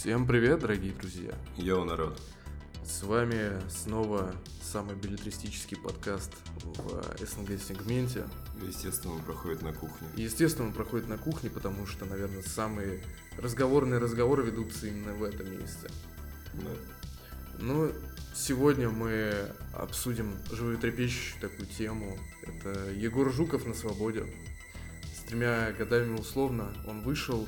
[0.00, 1.34] Всем привет, дорогие друзья!
[1.58, 2.18] Йоу, народ!
[2.86, 6.32] С вами снова самый билетристический подкаст
[6.64, 8.24] в СНГ-сегменте.
[8.66, 10.08] Естественно, он проходит на кухне.
[10.16, 13.04] Естественно, он проходит на кухне, потому что, наверное, самые
[13.36, 15.90] разговорные разговоры ведутся именно в этом месте.
[16.54, 16.70] Да.
[17.58, 17.92] Ну,
[18.34, 22.18] сегодня мы обсудим животрепещущую такую тему.
[22.42, 24.24] Это Егор Жуков на свободе.
[25.14, 27.46] С тремя годами условно он вышел.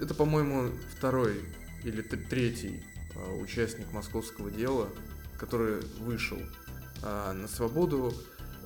[0.00, 1.42] Это, по-моему, второй
[1.84, 2.82] или третий
[3.14, 4.88] а, участник московского дела,
[5.38, 6.38] который вышел
[7.02, 8.14] а, на свободу.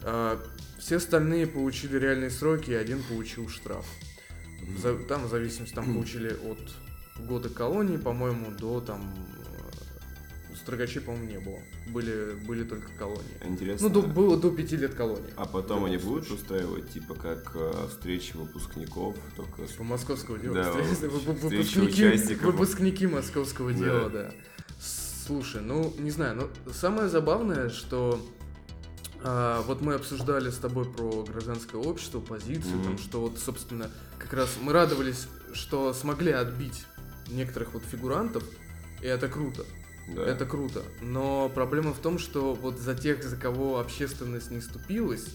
[0.03, 0.41] А,
[0.79, 3.87] Все остальные получили реальные сроки, и один получил штраф.
[5.09, 6.59] Там в зависимости там получили от
[7.27, 9.13] года колонии, по-моему, до там
[10.57, 11.59] строгачей, по-моему, не было.
[11.89, 13.23] Были, были только колонии.
[13.45, 13.89] Интересно.
[13.89, 15.33] Ну, до- было до пяти лет колонии.
[15.37, 19.63] А потом они будут устраивать, типа, как э, встречи выпускников, только.
[19.77, 20.55] По московского дела.
[20.55, 22.45] Да, Встречи- выпускники, участников.
[22.53, 23.79] выпускники московского Да.
[23.79, 24.31] дела, да.
[25.27, 28.21] Слушай, ну, не знаю, но самое забавное, что
[29.27, 32.85] а, вот мы обсуждали с тобой про гражданское общество, позицию, Мгм.
[32.85, 36.85] там, что вот, собственно, как раз мы радовались, что смогли отбить
[37.29, 38.45] некоторых вот фигурантов,
[39.01, 39.65] и это круто.
[40.09, 40.23] Да.
[40.27, 40.83] Это круто.
[41.01, 45.27] Но проблема в том, что вот за тех, за кого общественность не ступилась,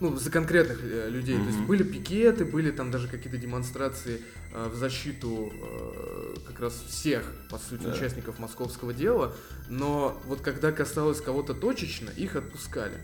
[0.00, 4.20] ну, за конкретных э, людей, то есть были пикеты, были там даже какие-то демонстрации
[4.54, 7.92] э, в защиту э, как раз всех, по сути, Да.
[7.94, 9.34] участников московского дела,
[9.68, 12.94] но вот когда касалось кого-то точечно, их отпускали.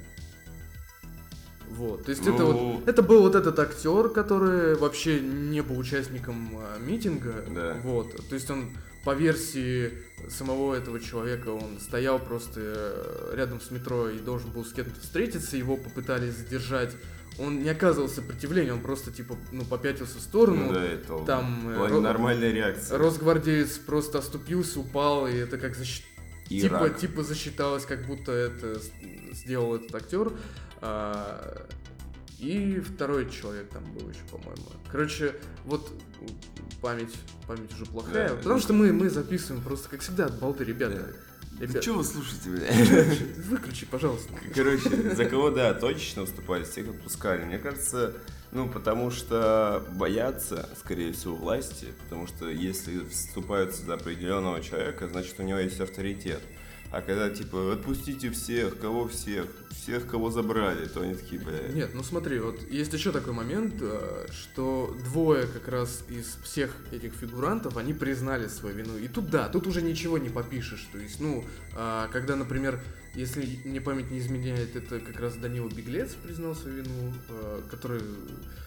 [1.70, 2.52] Вот, то есть это Ну.
[2.76, 7.76] вот, это был вот этот актер, который вообще не был участником э, митинга, Да.
[7.82, 8.70] вот, то есть он
[9.04, 9.92] по версии
[10.28, 14.98] самого этого человека, он стоял просто э, рядом с метро и должен был с кем-то
[15.00, 16.92] встретиться, его попытались задержать,
[17.38, 21.68] он не оказывал сопротивления, он просто типа, ну, попятился в сторону, Ну да, это там,
[21.68, 22.96] э, была ро- нормальная реакция.
[22.96, 26.02] Росгвардеец просто оступился, упал, и это как защ-
[26.48, 28.80] И типа, типа засчиталось, как будто это
[29.32, 30.32] сделал этот актер.
[30.80, 31.66] А,
[32.44, 34.64] и второй человек там был еще, по-моему.
[34.90, 35.34] Короче,
[35.64, 35.90] вот
[36.80, 37.14] память,
[37.46, 38.28] память уже плохая.
[38.28, 40.96] Да, потому ну- что мы, мы записываем просто, как всегда, от балды, ребята.
[40.96, 41.06] Да
[41.60, 42.68] Ребят, Че вы слушаете, бля?
[43.48, 44.32] выключи, пожалуйста.
[44.54, 47.44] Короче, за кого, да, точно вступали, всех отпускали.
[47.44, 48.14] Мне кажется,
[48.50, 55.38] ну, потому что боятся, скорее всего, власти, потому что если вступаются за определенного человека, значит,
[55.38, 56.40] у него есть авторитет.
[56.94, 61.58] А когда, типа, отпустите всех, кого всех, всех, кого забрали, то они такие, бля...
[61.74, 66.70] Нет, ну смотри, вот есть еще такой момент, э, что двое как раз из всех
[66.92, 68.96] этих фигурантов, они признали свою вину.
[68.96, 70.88] И тут да, тут уже ничего не попишешь.
[70.92, 71.44] То есть, ну,
[71.74, 72.78] а, когда, например,
[73.16, 78.02] если мне память не изменяет, это как раз Данила Беглец признал свою вину, э, который...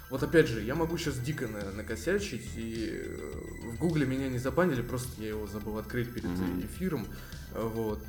[0.10, 4.38] Вот опять же, я могу сейчас дико на- накосячить, и э, в гугле меня не
[4.38, 6.66] забанили, просто я его забыл открыть перед Мгм.
[6.66, 7.08] эфиром.
[7.56, 8.00] Вот.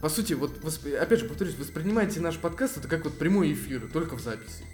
[0.00, 0.64] По сути, вот,
[1.00, 4.64] опять же, повторюсь, воспринимайте наш подкаст это как вот прямой эфир, только в записи.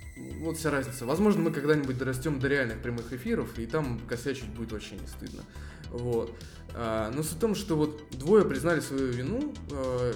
[0.41, 1.07] Вот вся разница.
[1.07, 5.43] Возможно, мы когда-нибудь дорастем до реальных прямых эфиров, и там косячить будет вообще не стыдно.
[5.91, 6.35] Вот.
[6.75, 10.13] А, но суть в том, что вот двое признали свою вину, э,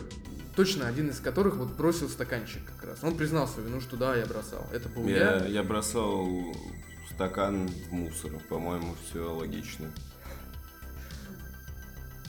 [0.55, 2.99] точно один из которых вот бросил стаканчик как раз.
[3.03, 4.67] Он признал свою вину, что да, я бросал.
[4.73, 5.39] Это был я.
[5.39, 6.29] Я, я бросал
[7.11, 9.93] стакан в мусор, по-моему, все логично.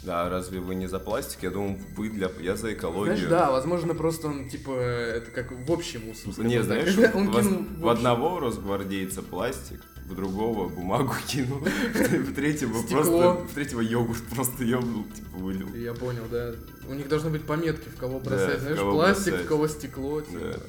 [0.05, 1.43] Да, разве вы не за пластик?
[1.43, 2.29] Я думал, вы для...
[2.41, 3.15] Я за экологию.
[3.15, 6.43] Знаешь, да, возможно, просто он, типа, это как в общий мусор.
[6.43, 7.97] Не, знаешь, он в, кинул в общий.
[7.97, 15.05] одного росгвардейца пластик, в другого бумагу кинул, в третьего просто, в третьего йогурт просто ёбнул,
[15.05, 15.73] типа вылил.
[15.73, 16.53] Я понял, да.
[16.89, 20.19] У них должны быть пометки, в кого бросать, в знаешь, пластик, в кого стекло.
[20.19, 20.59] Типа.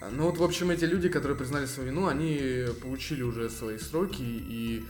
[0.00, 3.78] А, Ну вот, в общем, эти люди, которые признали свою вину, они получили уже свои
[3.78, 4.84] сроки, и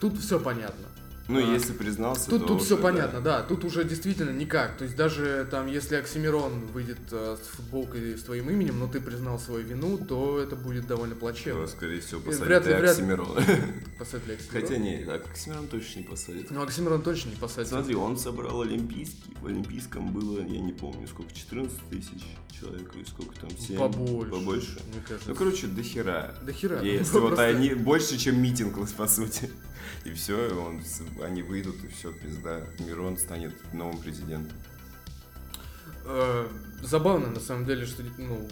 [0.00, 0.86] тут все понятно.
[1.28, 3.42] Ну, А, если признался, Тут, то тут все уже, понятно, да.
[3.42, 4.76] Тут уже действительно никак.
[4.76, 9.00] То есть даже там, если Оксимирон выйдет э, с футболкой с твоим именем, но ты
[9.00, 11.62] признал свою вину, то это будет довольно Да, плачевно.
[11.66, 13.34] то, скорее всего, И посадят вряд ли- вряд Оксимирона.
[13.98, 14.60] Посадят ли Оксимирона?
[14.66, 16.50] Хотя не, Оксимирон точно не посадят.
[16.50, 17.68] Ну, Оксимирон точно не посадят.
[17.68, 22.24] Смотри, он собрал олимпийский, в олимпийском было, я не помню, сколько, 14 тысяч
[22.58, 23.78] человек или сколько там, 7?
[23.78, 24.30] Побольше.
[24.30, 24.80] Побольше?
[24.92, 25.28] Мне кажется.
[25.28, 26.34] Ну, короче, до хера.
[26.42, 26.80] До хера.
[26.82, 29.50] Если Ну, вот просто- они больше, чем митинг, по сути.
[30.04, 30.82] И все, он,
[31.22, 32.62] они выйдут, и все, пизда.
[32.80, 34.56] Мирон станет новым президентом.
[36.04, 36.46] Э,
[36.82, 38.48] забавно, на самом деле, что ну,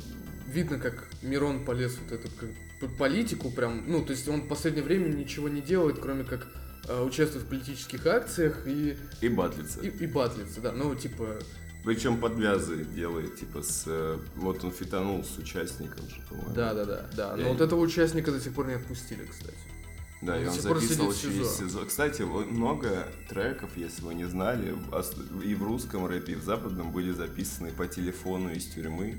[0.46, 2.50] видно, как Мирон полез вот эту как,
[2.96, 6.46] политику прям, ну, то есть он в последнее время ничего не делает, кроме как
[6.88, 9.80] э, участвует в политических акциях и, И батлится.
[9.80, 11.38] и, и батлится, да, ну, типа,
[11.84, 13.84] Причем подвязы делает, типа с...
[13.86, 16.54] э, Вот он фитанул с участником же, по-моему.
[16.54, 19.56] да, да, да, да, но Я- вот этого участника до сих пор не отпустили, кстати.
[20.22, 21.86] Да, и он записывал еще СИЗО.
[21.86, 24.74] Кстати, много треков, если вы не знали,
[25.44, 29.18] и в русском рэпе, и в западном были записаны по телефону из тюрьмы.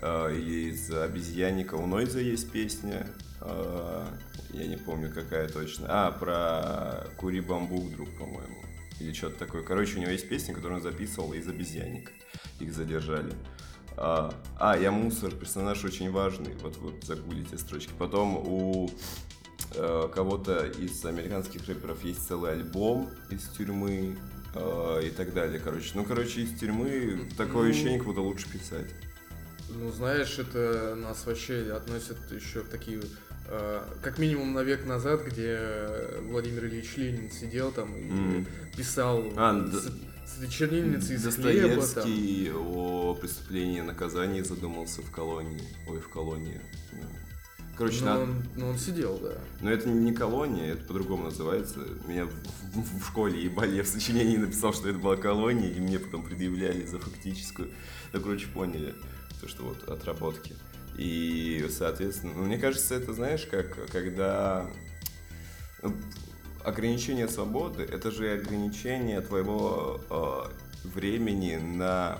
[0.00, 1.74] э, Или из обезьянника.
[1.76, 3.06] У Нойза есть песня.
[3.40, 4.06] э,
[4.52, 5.86] Я не помню, какая точно.
[5.88, 8.62] А, про Кури бамбук, друг, по-моему.
[9.00, 9.62] Или что-то такое.
[9.62, 12.12] Короче, у него есть песня, которую он записывал из обезьянника.
[12.60, 13.32] Их задержали.
[13.96, 16.54] А, а, я мусор, персонаж очень важный.
[16.62, 17.92] Вот, вот загуглите строчки.
[17.98, 18.90] Потом у
[20.14, 24.16] кого-то из американских рэперов есть целый альбом из тюрьмы
[24.54, 25.90] э, и так далее, короче.
[25.94, 28.86] Ну, короче, из тюрьмы такое Ну, ощущение, как будто лучше писать.
[29.70, 33.02] Ну, знаешь, это нас вообще относят еще в такие,
[33.48, 35.60] э, как минимум на век назад, где
[36.22, 38.46] Владимир Ильич Ленин сидел там и Мгм.
[38.76, 39.92] писал А, с,
[40.46, 42.10] с чернильницей из хлеба там.
[42.56, 45.62] О преступлении и наказании задумался в колонии.
[45.86, 46.60] Ой, в колонии.
[47.78, 49.34] Ну, Короче, Но надо- он, но он сидел, да.
[49.60, 51.78] Но это не колония, это по-другому называется.
[52.08, 55.80] Меня в, в- в школе ебали, я в сочинении написал, что это была колония, и
[55.80, 57.70] мне потом предъявляли за фактическую.
[58.12, 58.94] Ну, короче, поняли,
[59.40, 60.54] то, что вот отработки.
[60.96, 64.68] И, соответственно, ну, мне кажется, это, знаешь, как когда
[65.82, 65.94] ну,
[66.64, 72.18] ограничение свободы, это же ограничение твоего э, времени на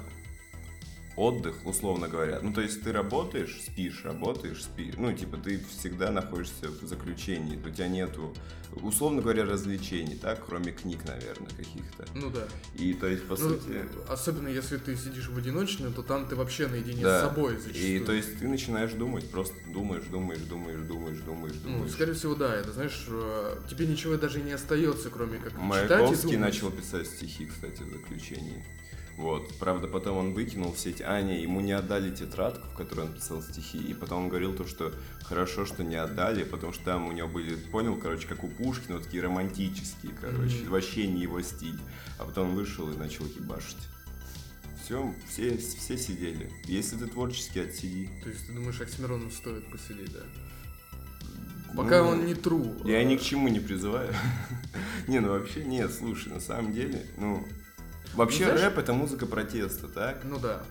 [1.18, 2.38] отдых, условно говоря.
[2.42, 4.94] Ну, то есть ты работаешь, спишь, работаешь, спишь.
[4.96, 7.56] Ну, типа, ты всегда находишься в заключении.
[7.56, 8.34] У тебя нету,
[8.82, 10.44] условно говоря, развлечений, так?
[10.46, 12.06] Кроме книг, наверное, каких-то.
[12.14, 12.46] Ну да.
[12.76, 13.84] И, то есть, по Ну, сути...
[14.08, 17.18] особенно если ты сидишь в одиночном, то там ты вообще наедине Да.
[17.20, 17.96] с собой зачастую.
[17.96, 21.92] И то есть ты начинаешь думать, просто думаешь, думаешь, думаешь, думаешь, думаешь, Ну, думаешь.
[21.92, 25.66] скорее всего, да, это знаешь, э, тебе ничего даже не остается, кроме как читать и
[25.66, 26.40] Маяковский думать.
[26.40, 28.64] начал писать стихи, кстати, в заключении.
[29.18, 29.52] Вот.
[29.58, 31.02] Правда, потом он выкинул все эти...
[31.02, 33.76] А, не, ему не отдали тетрадку, в которой он писал стихи.
[33.78, 34.92] И потом он говорил то, что
[35.24, 39.00] хорошо, что не отдали, потому что там у него были, понял, короче, как у Пушкина,
[39.00, 40.70] такие романтические, короче, Мгм.
[40.70, 41.78] вообще не его стиль.
[42.18, 43.76] А потом вышел и начал ебашить.
[44.84, 46.50] Все, все, все сидели.
[46.64, 48.08] Если ты творческий, отсиди.
[48.22, 50.20] То есть ты думаешь, Оксимирону стоит посидеть, да?
[51.76, 52.74] Пока Ну, он не тру.
[52.84, 54.14] Я ни к чему не призываю.
[55.08, 57.46] Не, ну вообще нет, слушай, на самом деле, ну...
[58.14, 60.24] Вообще знаешь- рэп это музыка протеста, так?
[60.24, 60.62] Ну да.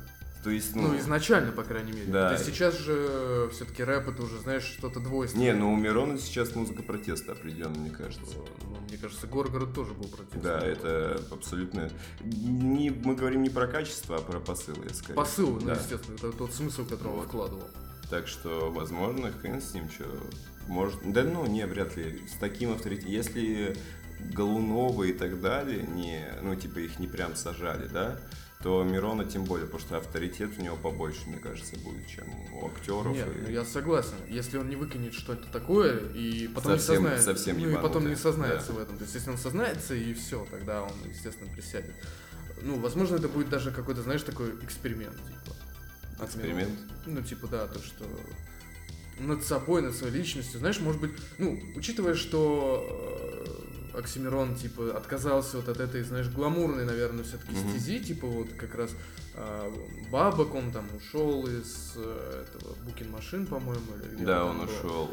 [0.44, 0.98] То есть, Ну, ну...
[1.00, 2.06] изначально, по крайней мере.
[2.12, 2.28] Да.
[2.30, 5.52] То есть сейчас же все-таки рэп это уже, знаешь, что-то двойственное.
[5.52, 8.36] Не, ну у Мирона сейчас музыка протеста определенно, мне кажется.
[8.62, 10.42] Ну, мне кажется, Горгород тоже был против.
[10.42, 11.90] Да, это абсолютно...
[12.22, 15.16] Не, мы говорим не про качество, а про посыл, я скорее.
[15.16, 15.74] Посыл, ну, Да.
[15.74, 17.28] естественно, это тот смысл, который он Вот.
[17.28, 17.68] вкладывал.
[18.10, 20.06] Так что, возможно, хрен с ним, что...
[20.68, 21.00] Может...
[21.12, 22.22] Да ну, не, вряд ли.
[22.28, 23.12] С таким авторитетом...
[23.12, 23.76] Если
[24.20, 28.20] Голунова и так далее, не, ну, типа, их не прям сажали, да,
[28.64, 32.68] то Мирона тем более, потому что авторитет у него побольше, мне кажется, будет, чем у
[32.68, 33.14] актеров.
[33.14, 34.16] Нет, и- ну я согласен.
[34.28, 37.26] Если он не выкинет что-то такое, и потом Совсем- не сознается.
[37.36, 38.74] совсем ну и потом не сознается да.
[38.74, 38.98] в этом.
[38.98, 41.94] То есть, если он сознается, и все, тогда он, естественно, присядет.
[42.64, 45.56] Ну, возможно, это будет даже какой-то, знаешь, такой эксперимент, типа.
[46.26, 46.80] Эксперимент?
[47.06, 48.06] Ну, типа, да, то, что
[49.20, 53.27] над собой, над своей личностью, знаешь, может быть, ну, учитывая, что э,
[53.98, 57.70] Оксимирон, типа, отказался вот от этой, знаешь, гламурной, наверное, все-таки Мгм.
[57.70, 58.92] стези, типа, вот как раз
[59.34, 59.72] э,
[60.12, 64.66] бабок, он там ушел из э, этого Букин Машин, по-моему, или Да, он был.
[64.66, 65.10] ушел.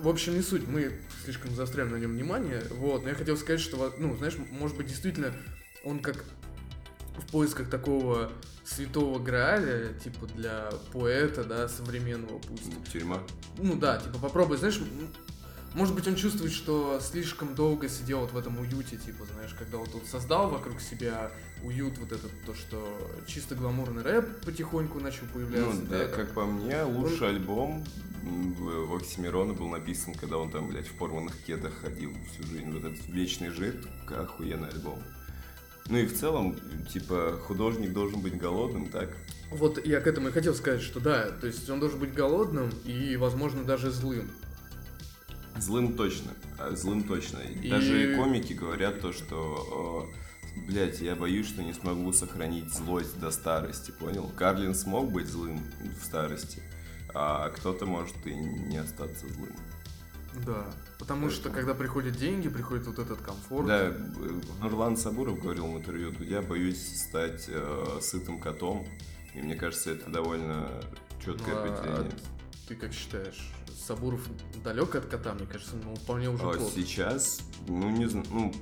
[0.00, 0.92] В общем, не суть, мы
[1.24, 4.86] слишком заостряем на нем внимание, вот, но я хотел сказать, что, ну, знаешь, может быть,
[4.88, 5.32] действительно,
[5.84, 6.24] он как
[7.16, 8.30] в поисках такого
[8.64, 12.92] святого Грааля, типа для поэта, да, современного пусть.
[12.92, 13.22] Тюрьма.
[13.58, 14.80] Ну да, типа попробуй, знаешь,
[15.76, 19.76] может быть он чувствует, что слишком долго сидел вот в этом уюте, типа, знаешь, когда
[19.76, 21.30] вот он создал вокруг себя
[21.62, 25.82] уют вот этот, то, что чисто гламурный рэп потихоньку начал появляться.
[25.82, 27.84] Ну, да, как по мне, лучший Он- альбом
[28.94, 32.70] Оксимирона был написан, когда он там, блядь, в порванных кедах ходил всю жизнь.
[32.72, 33.76] Вот этот вечный жид,
[34.08, 35.02] охуенный альбом.
[35.88, 36.56] Ну и в целом,
[36.90, 39.10] типа, художник должен быть голодным, так?
[39.50, 42.70] Вот я к этому и хотел сказать, что да, то есть он должен быть голодным
[42.84, 44.30] и, возможно, даже злым.
[45.60, 47.38] Злым точно, а, злым точно.
[47.38, 50.08] И- Даже комики говорят то, что,
[50.66, 54.30] блять, я боюсь, что не смогу сохранить злость до старости, понял?
[54.36, 55.60] Карлин смог быть злым
[56.00, 56.62] в старости,
[57.14, 59.52] а кто-то может и не остаться злым.
[60.44, 60.66] Да.
[60.98, 63.66] Потому что, Поэтому- когда приходят деньги, приходит вот этот комфорт.
[63.66, 63.92] Да,
[64.60, 68.86] Нурлан Сабуров говорил в интервью, я боюсь стать э, сытым котом,
[69.34, 70.68] и мне кажется, это довольно
[71.24, 72.12] четкое Ну, а определение.
[72.66, 73.52] Ты как считаешь,
[73.86, 74.28] Сабуров
[74.64, 76.72] далек от кота, мне кажется, ну, вполне уже А кот.
[76.74, 78.52] сейчас, ну не знаю, ну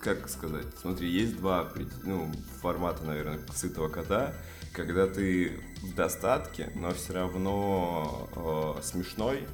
[0.00, 1.72] как сказать, смотри, есть два
[2.02, 4.34] ну, формата, наверное, сытого кота,
[4.72, 9.46] когда ты в достатке, но все равно э, смешной,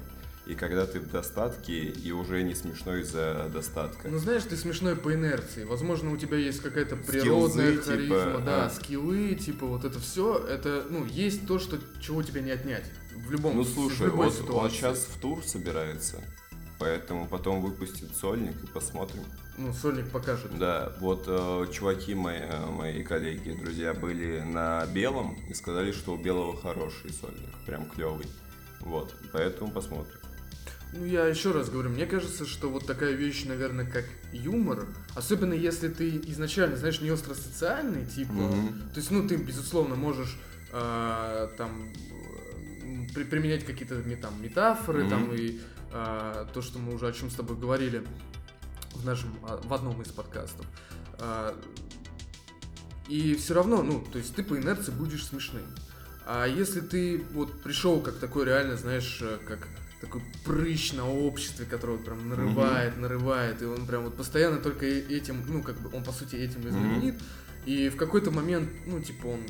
[0.49, 4.07] и когда ты в достатке, и уже не смешно из-за достатка.
[4.07, 5.63] Ну, знаешь, ты смешной по инерции.
[5.63, 8.69] Возможно, у тебя есть какая-то природная Скиллзы, харизма, типа, да, а.
[8.71, 12.85] скиллы, типа вот это все, это, ну, есть то, что, чего тебе не отнять.
[13.15, 14.53] В любом Ну слушай, любой вот ситуации.
[14.55, 16.17] он сейчас в тур собирается,
[16.79, 19.23] поэтому потом выпустит сольник и посмотрим.
[19.57, 20.57] Ну, сольник покажет.
[20.57, 26.13] Да, вот э, чуваки мои, э, мои коллеги, друзья были на белом и сказали, что
[26.13, 28.25] у белого хороший сольник, прям клевый.
[28.79, 30.18] Вот, поэтому посмотрим.
[30.91, 35.53] Ну, я еще раз говорю, мне кажется, что вот такая вещь, наверное, как юмор, особенно
[35.53, 38.89] если ты изначально, знаешь, не остросоциальный, типа, Мгм.
[38.89, 40.37] то есть, ну, ты, безусловно, можешь
[40.71, 41.91] а, там
[43.15, 45.09] при- применять какие-то там метафоры, Мгм.
[45.09, 45.59] там и
[45.91, 48.03] а, то, что мы уже о чем с тобой говорили
[48.93, 50.65] в нашем, а, в одном из подкастов.
[51.17, 51.59] А,
[53.07, 55.65] и все равно, ну, то есть ты по инерции будешь смешным.
[56.27, 59.67] А если ты вот пришел как такой реально, знаешь, э, как
[60.01, 64.85] такой прыщ на обществе, который вот прям нарывает, нарывает, и он прям вот постоянно только
[64.85, 67.15] этим, ну, как бы он по сути этим и знаменит,
[67.65, 69.41] и в какой-то момент, ну, типа, он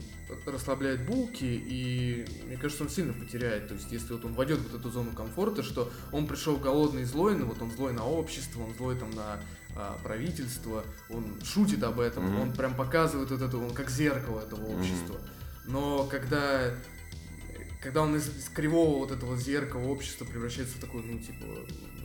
[0.45, 3.67] расслабляет булки, и мне кажется, он сильно потеряет.
[3.67, 7.03] То есть, если вот он войдет в вот эту зону комфорта, что он пришел голодный
[7.03, 9.39] и злой, ну вот он злой на общество, он злой там на
[9.75, 12.39] а, правительство, он шутит об этом, Мгм.
[12.41, 15.15] он прям показывает вот это, он как зеркало этого общества.
[15.65, 16.73] Но когда
[17.81, 21.45] когда он из, из кривого вот этого зеркала общества превращается в такой, ну, типа,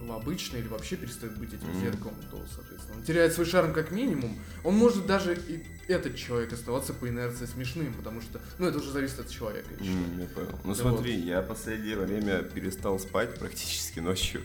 [0.02, 1.80] в обычное или вообще перестает быть этим Мгм.
[1.80, 4.38] зеркалом, то, соответственно, он теряет свой шарм как минимум.
[4.62, 8.92] Он может даже и этот человек оставаться по инерции смешным, потому что, ну, это уже
[8.92, 10.04] зависит от человека, я считаю.
[10.04, 10.60] М, я понял.
[10.64, 14.42] Ну Да смотри, я последнее время перестал спать практически ночью.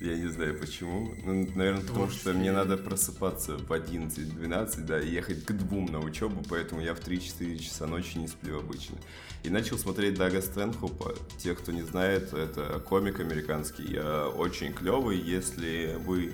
[0.00, 1.14] Я не знаю почему.
[1.24, 6.00] Ну, наверное, потому что мне надо просыпаться в 11-12, да, и ехать к двум на
[6.00, 8.96] учебу, поэтому я в 3-4 часа ночи не сплю обычно.
[9.42, 11.14] И начал смотреть Дага Стэнхопа.
[11.38, 13.96] Те, кто не знает, это комик американский.
[13.96, 16.32] э, Очень клевый, если вы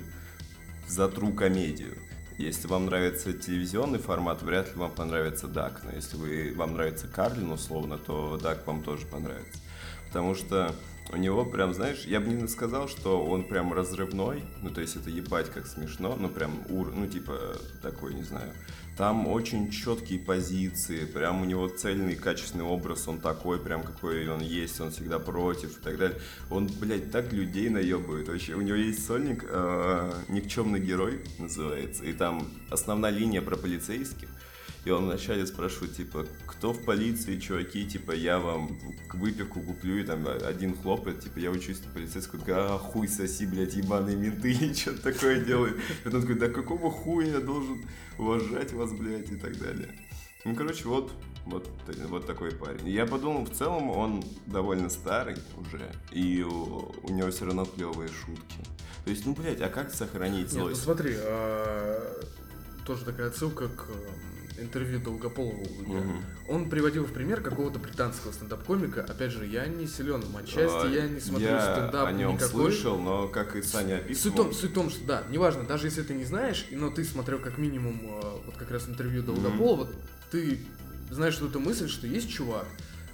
[0.87, 1.97] за тру комедию.
[2.37, 5.81] Если вам нравится телевизионный формат, вряд ли вам понравится Дак.
[5.83, 9.59] Но если вы, вам нравится Карлин условно, то Дак вам тоже понравится.
[10.07, 10.73] Потому что
[11.11, 14.95] у него прям, знаешь, я бы не сказал, что он прям разрывной, ну то есть
[14.95, 18.51] это ебать как смешно, ну прям, ур, ну типа такой, не знаю.
[18.99, 24.41] Там очень четкие позиции, прям у него цельный, качественный образ, он такой, прям какой он
[24.41, 26.17] есть, он всегда против и так далее.
[26.49, 28.55] Он, блядь, так людей наебывает вообще.
[28.55, 34.27] У него есть сольник, э, «Никчемный герой» называется, и там основная линия про полицейских.
[34.85, 38.79] И он вначале спрашивает, типа, кто в полиции, чуваки, типа, я вам
[39.13, 43.73] выпивку куплю, и там один хлопает, типа, я учусь на полицейскую, а, хуй соси, блядь,
[43.73, 45.77] ебаные менты, или что-то такое делает.
[46.05, 47.83] И он такой, да какого хуя я должен
[48.17, 49.89] уважать вас, блядь, и так далее.
[50.45, 51.11] Ну, короче, вот,
[51.45, 51.69] вот,
[52.07, 52.87] вот такой парень.
[52.87, 57.65] И Я подумал, в целом он довольно старый уже, и у, у него все равно
[57.65, 58.63] клевые шутки.
[59.03, 62.21] То есть, ну, блядь, а как сохранить Нет, ну смотри, а,
[62.85, 63.87] тоже такая отсылка к
[64.61, 65.99] интервью Долгополова у Дудя.
[65.99, 66.23] Мгм.
[66.47, 69.01] Он приводил в пример какого-то британского стендап-комика.
[69.03, 72.33] Опять же, я не силен в матчасти, А, я не смотрю я стендап о нем
[72.33, 72.71] никакой.
[72.71, 74.35] слышал, но как и Саня Суть в, описывал...
[74.35, 77.03] том, суть в том, что да, неважно, даже если ты не знаешь, и- но ты
[77.03, 79.87] смотрел как минимум э, вот как раз интервью Долгополова,
[80.31, 80.59] ты
[81.11, 82.65] знаешь вот эту мысль, что есть чувак,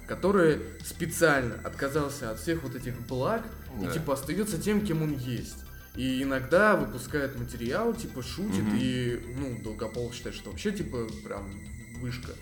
[0.06, 3.42] который специально отказался от всех вот этих благ
[3.80, 3.92] и Да.
[3.92, 5.56] типа остается тем, кем он есть.
[5.96, 8.78] И иногда выпускает материал, типа шутит, Мгм.
[8.78, 11.50] и, ну, Долгополов считает, что вообще, типа, прям
[12.00, 12.32] вышка.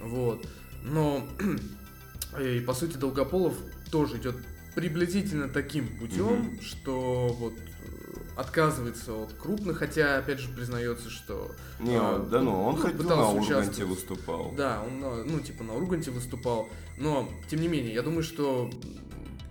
[0.00, 0.46] Вот.
[0.84, 1.26] Но,
[2.40, 3.54] и по сути, Долгополов
[3.90, 4.36] тоже идет
[4.74, 11.50] приблизительно таким путем, что вот э, отказывается от крупных, хотя, опять же, признается, что...
[11.80, 14.52] Не, а, да ну, он ну, ходил на Урганте выступал.
[14.56, 16.68] Да, он, ну, типа, на Урганте выступал.
[16.98, 18.70] Но, тем не менее, я думаю, что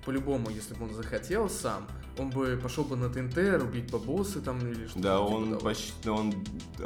[0.06, 1.88] по-любому, если бы он захотел сам,
[2.22, 5.02] он бы пошел бы на ТНТ, рубить бабосы там или что-то.
[5.02, 5.62] Да, типа он того.
[5.62, 6.34] почти, он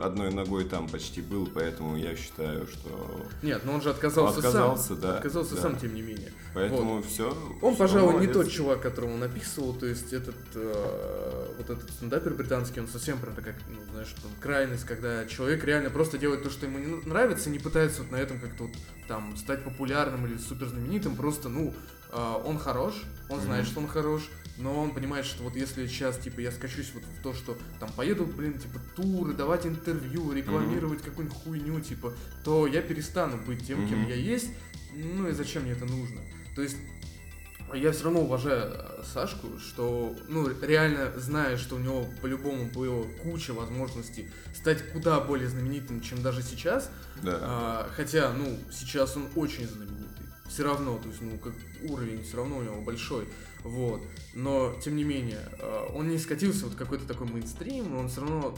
[0.01, 3.25] одной ногой там почти был, поэтому я считаю, что...
[3.43, 4.99] Нет, но он же отказался, Отказался, сам.
[5.01, 5.61] да, Отказался да.
[5.61, 6.31] сам, тем не менее.
[6.53, 7.35] Поэтому все.
[7.61, 12.33] Он, пожалуй, не тот чувак, которого он описывал, то есть этот, э, вот этот стендапер
[12.33, 16.49] британский, он совсем прям такая, ну, знаешь, там, крайность, когда человек реально просто делает то,
[16.49, 18.73] что ему не нравится, и не пытается вот на этом как-то вот
[19.09, 21.73] там стать популярным или супер знаменитым, просто, ну,
[22.13, 22.93] он хорош,
[23.29, 23.71] он знает, Мгм.
[23.71, 24.21] что он хорош,
[24.57, 27.91] но он понимает, что вот если сейчас, типа, я скачусь вот в то, что там
[27.91, 33.88] поеду, блин, типа, туры, давать интервью, рекламировать какую-нибудь хуйню, типа, то я перестану быть тем,
[33.88, 34.09] кем Мгм.
[34.09, 34.50] я есть,
[34.93, 36.21] ну и зачем мне это нужно?
[36.55, 36.77] То есть
[37.74, 43.03] я все равно уважаю э, Сашку, что, ну, реально зная, что у него по-любому было
[43.24, 46.89] куча возможностей стать куда более знаменитым, чем даже сейчас.
[47.24, 47.39] Да.
[47.41, 50.25] А, хотя, ну, сейчас он очень знаменитый.
[50.47, 51.53] Все равно, то есть, ну, как
[51.89, 53.27] уровень все равно у него большой.
[53.63, 54.01] Вот.
[54.33, 58.21] Но, тем не менее, э, он не скатился вот какой-то такой мейнстрим, но он все
[58.21, 58.57] равно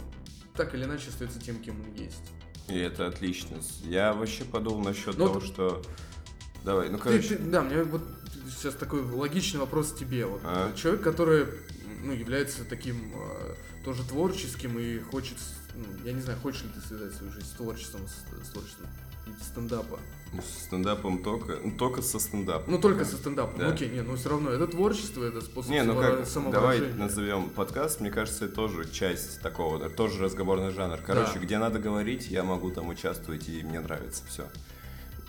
[0.55, 2.21] так или иначе остается тем, кем он есть.
[2.67, 3.57] И это отлично.
[3.83, 5.81] Я вообще подумал насчет Ну, того, ты- что...
[6.65, 7.35] Давай, ну Ты- короче...
[7.37, 8.01] ты- да, мне вот
[8.49, 10.25] сейчас такой логичный вопрос тебе.
[10.25, 10.73] Вот А?
[10.75, 11.45] человек, который
[12.03, 15.37] ну, является таким э, тоже творческим и хочет,
[15.75, 18.87] ну, я не знаю, хочешь ли ты связать свою жизнь с творчеством, с, с творчеством
[19.41, 19.99] стендапа.
[20.33, 22.73] Ну, С стендапом только, ну, только со стендапом.
[22.73, 23.57] Ну только со стендапом.
[23.59, 23.67] Да.
[23.67, 27.49] Ну, окей, не, но все равно это творчество, это способ Не, ну как, давай назовем
[27.49, 30.99] подкаст, мне кажется, это тоже часть такого, да, тоже разговорный жанр.
[31.05, 31.39] Короче, Да.
[31.39, 34.47] где надо говорить, я могу там участвовать, и мне нравится все.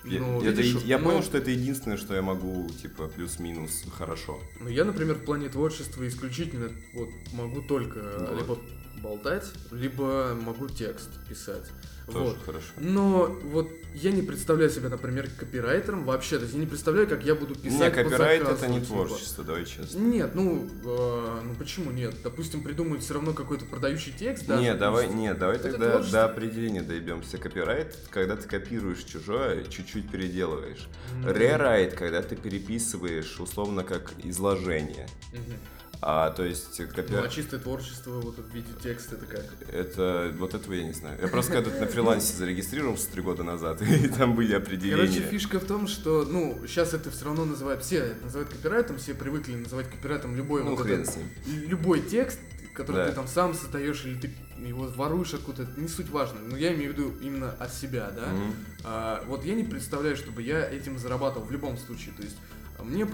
[0.05, 3.09] Я, Ну, это видишь, е- я ну- понял, что это единственное, что я могу, типа,
[3.09, 4.39] плюс-минус хорошо.
[4.61, 8.39] Ну, я, например, в плане творчества исключительно вот могу только Вот.
[8.39, 8.59] либо
[9.03, 11.65] болтать, либо могу текст писать.
[12.13, 12.39] Тоже Вот.
[12.45, 12.67] хорошо.
[12.79, 16.37] Но вот я не представляю себя, например, копирайтером вообще.
[16.39, 18.87] То есть я не представляю, как я буду писать Не, копирайт заказу, это не типа.
[19.07, 19.99] творчество, давай честно.
[19.99, 22.15] Нет, ну, э, ну почему нет?
[22.23, 24.47] Допустим, придумают все равно какой-то продающий текст.
[24.47, 26.19] даже, Не, то давай, есть- не, давай это тогда творчество.
[26.21, 27.39] до определения доебемся.
[27.39, 30.89] Копирайт, когда ты копируешь чужое, чуть-чуть переделываешь.
[31.23, 35.09] Ну, Рерайт, когда ты переписываешь условно как изложение.
[35.33, 35.55] мгм.
[36.01, 39.45] А, то есть Ну, а чистое творчество вот в виде текста это как?
[39.73, 41.19] Это, вот этого я не знаю.
[41.21, 44.97] Я просто когда на фрилансе зарегистрировался три года назад, и там были определения.
[45.09, 49.15] Короче, фишка в том, что, ну, сейчас это все равно называют, все называют копирайтом, все
[49.15, 51.29] привыкли называть копирайтом любой Ну, вот хрен этот- с ним.
[51.67, 52.39] любой текст,
[52.75, 53.09] который Да.
[53.09, 54.31] ты там сам создаешь, или ты
[54.65, 56.39] его воруешь откуда, не суть важно.
[56.41, 58.27] Но я имею в виду именно от себя, да.
[58.29, 58.55] Мгм.
[58.85, 62.15] А, вот я не представляю, чтобы я этим зарабатывал в любом случае.
[62.17, 62.37] То есть
[62.79, 63.05] а мне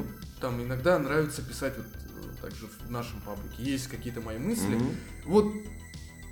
[0.43, 1.87] там иногда нравится писать вот
[2.45, 3.63] также в нашем паблике.
[3.63, 4.75] Есть какие-то мои мысли.
[4.75, 4.91] Мгм.
[5.25, 5.55] Вот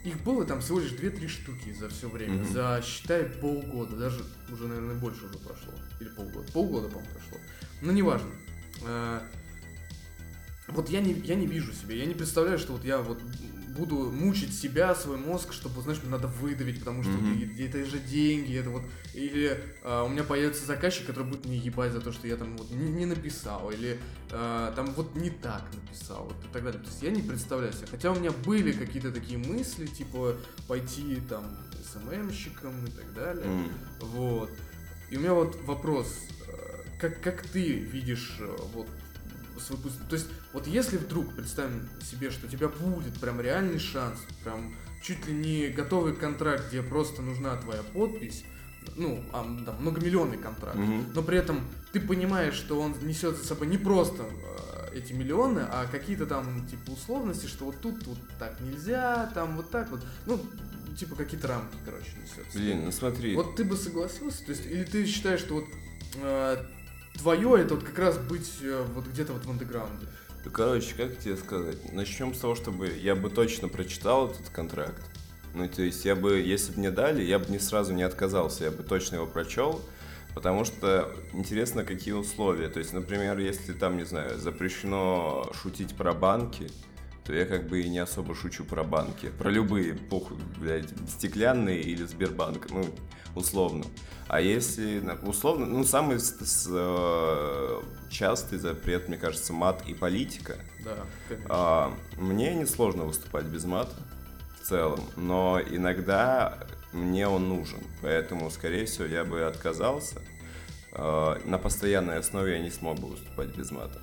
[0.05, 2.43] их было там всего лишь 2-3 штуки за все время.
[2.43, 2.53] Мгм.
[2.53, 3.97] За, считай, полгода.
[3.97, 5.73] Даже уже, наверное, больше уже прошло.
[6.01, 6.51] Или полгода.
[6.53, 7.39] Полгода, по-моему, прошло.
[7.81, 8.31] Но неважно.
[8.85, 9.23] А,
[10.69, 11.95] Вот я не, я не вижу себя.
[11.95, 13.19] Я не представляю, что вот я вот
[13.77, 17.35] буду мучить себя, свой мозг, чтобы, знаешь, мне надо выдавить, потому что Мгм.
[17.41, 18.83] и- это же деньги, это вот...
[19.15, 22.57] Или а, у меня появится заказчик, который будет мне ебать за то, что я там
[22.57, 23.99] вот не, не написал, или
[24.31, 26.81] а, там вот не так написал, вот и так далее.
[26.81, 27.87] То есть я не представляю себе.
[27.91, 30.37] Хотя у меня были какие-то такие мысли, типа
[30.69, 31.45] пойти там
[31.93, 33.45] СММщиком и так далее.
[33.47, 33.71] М.
[34.01, 34.51] Вот.
[35.11, 36.09] И у меня вот вопрос,
[36.49, 38.89] э, как, как ты видишь э, вот
[39.61, 39.93] свой путь?
[40.09, 44.75] То есть, вот если вдруг представим себе, что у тебя будет прям реальный шанс, прям
[45.03, 48.45] чуть ли не готовый контракт, где просто нужна твоя подпись,
[48.97, 51.07] ну, а, там, многомиллионный контракт, Мгм.
[51.15, 51.61] но при этом
[51.93, 56.67] ты понимаешь, что он несет за собой не просто э, эти миллионы, а какие-то там,
[56.69, 60.41] типа, условности, что вот тут вот так нельзя, там вот так вот, ну,
[60.99, 62.45] типа, какие-то рамки, короче, несет.
[62.55, 63.35] Блин, ну смотри.
[63.37, 64.45] Вот ты бы согласился?
[64.45, 65.65] То есть, или ты считаешь, что вот
[67.19, 70.07] твое это вот как раз быть э, вот где-то вот в андеграунде?
[70.45, 71.93] Ну, короче, как тебе сказать?
[71.93, 75.03] Начнем с того, чтобы я бы точно прочитал этот контракт.
[75.55, 78.65] Ну, то есть я бы, если бы мне дали, я бы не сразу не отказался,
[78.65, 79.81] я бы точно его прочел,
[80.35, 82.69] потому что интересно, какие условия.
[82.69, 86.71] То есть, например, если там, не знаю, запрещено шутить про банки,
[87.25, 89.31] то я как бы и не особо шучу про банки.
[89.39, 92.85] Про любые, похуй, блядь, стеклянные или Сбербанк, ну,
[93.37, 93.85] условно.
[94.29, 97.81] А если, условно, ну, самый с- с- э,
[98.11, 100.57] частый запрет, мне кажется, мат и политика.
[100.85, 100.97] Да,
[101.29, 101.49] конечно.
[101.51, 103.95] А, мне несложно выступать без мата
[104.61, 106.59] в целом, но иногда
[106.93, 110.21] мне он нужен, поэтому, скорее всего, я бы отказался.
[110.93, 114.01] А, на постоянной основе я не смог бы выступать без мата.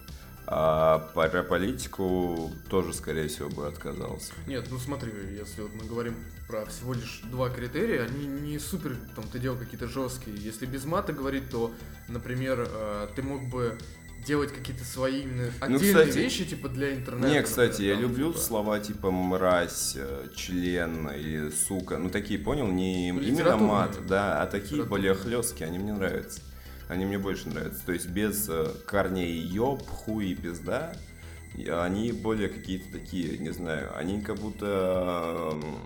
[0.52, 4.34] А про политику тоже, скорее всего, бы отказался.
[4.48, 6.16] Нет, ну смотри, если вот мы говорим
[6.48, 10.36] про всего лишь два критерия, они не супер, там, ты делал какие-то жесткие.
[10.36, 11.72] Если без мата говорить, то,
[12.08, 13.78] например, э, ты мог бы
[14.26, 17.30] делать какие-то свои именно отдельные Ну, кстати, вещи, типа для интернета.
[17.30, 18.44] Не, кстати, я например, там, люблю типа.
[18.44, 22.00] слова типа мразь, э, член или сука.
[22.00, 23.68] Ну, такие, понял, не именно Литературные.
[23.68, 26.42] мат, да, а такие более хлесткие, они мне нравятся.
[26.90, 27.86] Они мне больше нравятся.
[27.86, 30.94] То есть без э, корней ёб, хуй и пизда,
[31.56, 35.52] они более какие-то такие, не знаю, они как будто...
[35.54, 35.80] эм,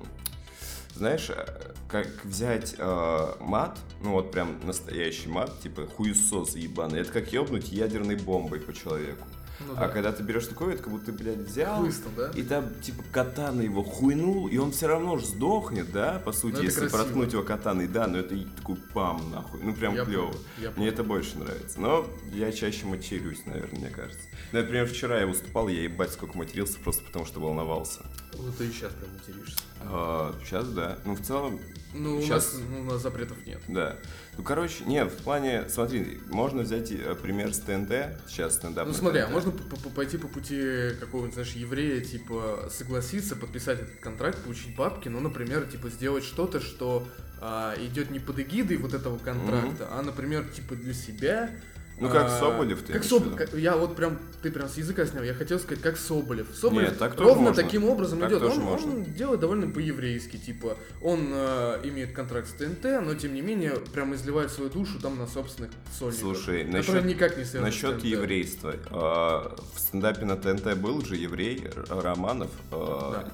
[0.96, 1.46] Знаешь, э,
[1.90, 7.72] как взять э, мат, ну вот прям настоящий мат, типа хуесос ебаный, это как ёбнуть
[7.72, 9.28] ядерной бомбой по человеку.
[9.60, 9.88] Ну, А да.
[9.90, 12.32] когда ты берешь такой, это как будто ты, блядь, взял, Хлыстом, да?
[12.36, 16.56] и там, типа, катана его хуйнул, и он все равно же сдохнет, да, по сути,
[16.56, 16.98] Ну, если красиво.
[16.98, 20.34] проткнуть его катаной, да, но это такой пам, нахуй, ну, прям Я клево.
[20.58, 20.88] Мне понял.
[20.92, 21.80] это больше нравится.
[21.80, 24.24] Но я чаще матерюсь, наверное, мне кажется.
[24.52, 28.02] Ну, Например, вчера я выступал, я ебать сколько матерился, просто потому что волновался.
[28.34, 29.60] Вот ты и сейчас прям материшься.
[29.86, 30.98] А, сейчас да.
[31.06, 31.60] Ну, в целом,
[31.96, 33.62] Ну, у Щас- нас, ну, у нас запретов нет.
[33.68, 33.98] да.
[34.36, 38.88] Ну, короче, нет, в плане, смотри, можно взять э, пример с ТНТ, сейчас стендап.
[38.88, 39.52] Ну смотри, а можно
[39.96, 45.66] пойти по пути какого-нибудь, знаешь, еврея, типа, согласиться, подписать этот контракт, получить бабки, ну, например,
[45.66, 47.08] типа, сделать что-то, что
[47.40, 51.52] а, идет не под эгидой вот этого контракта, а, например, типа, для себя.
[52.00, 53.54] Ну, как А, Соболев, ты Как Соболев.
[53.54, 56.48] Я вот прям, ты прям с языка снял, я хотел сказать, как Соболев.
[56.56, 57.64] Соболев Нет, так ровно можно.
[57.64, 58.42] таким образом Так идет.
[58.44, 58.92] Он, можно.
[58.94, 63.74] он делает довольно по-еврейски, типа, он э, имеет контракт с ТНТ, но тем не менее,
[63.94, 66.20] прям изливает свою душу там на собственных сольниках.
[66.20, 68.76] Слушай, насчет- никак не связаны Насчет еврейства.
[68.90, 72.50] А, В стендапе на ТНТ был же еврей Романов.
[72.72, 73.30] а,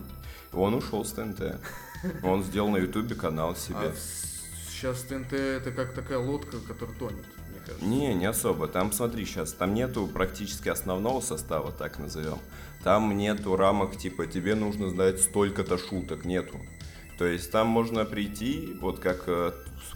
[0.51, 1.55] Он ушел с ТНТ.
[2.23, 3.77] Он сделал на Ютубе канал себе.
[3.79, 3.93] А
[4.71, 7.25] сейчас ТНТ это как такая лодка, которая тонет,
[7.69, 7.86] кажется.
[7.86, 8.67] Не, не особо.
[8.67, 12.39] Там, смотри, сейчас, там нету практически основного состава, так назовем.
[12.84, 16.58] Там нету рамок, типа, тебе нужно знать столько-то шуток, нету.
[17.17, 19.51] То есть там можно прийти, вот как э,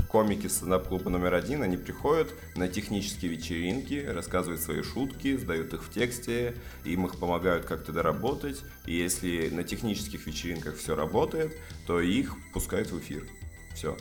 [0.09, 5.89] комики стендап-клуба номер один, они приходят на технические вечеринки, рассказывают свои шутки, сдают их в
[5.89, 8.61] тексте, им их помогают как-то доработать.
[8.85, 11.57] И если на технических вечеринках все работает,
[11.87, 13.25] то их пускают в эфир.
[13.73, 13.97] Все.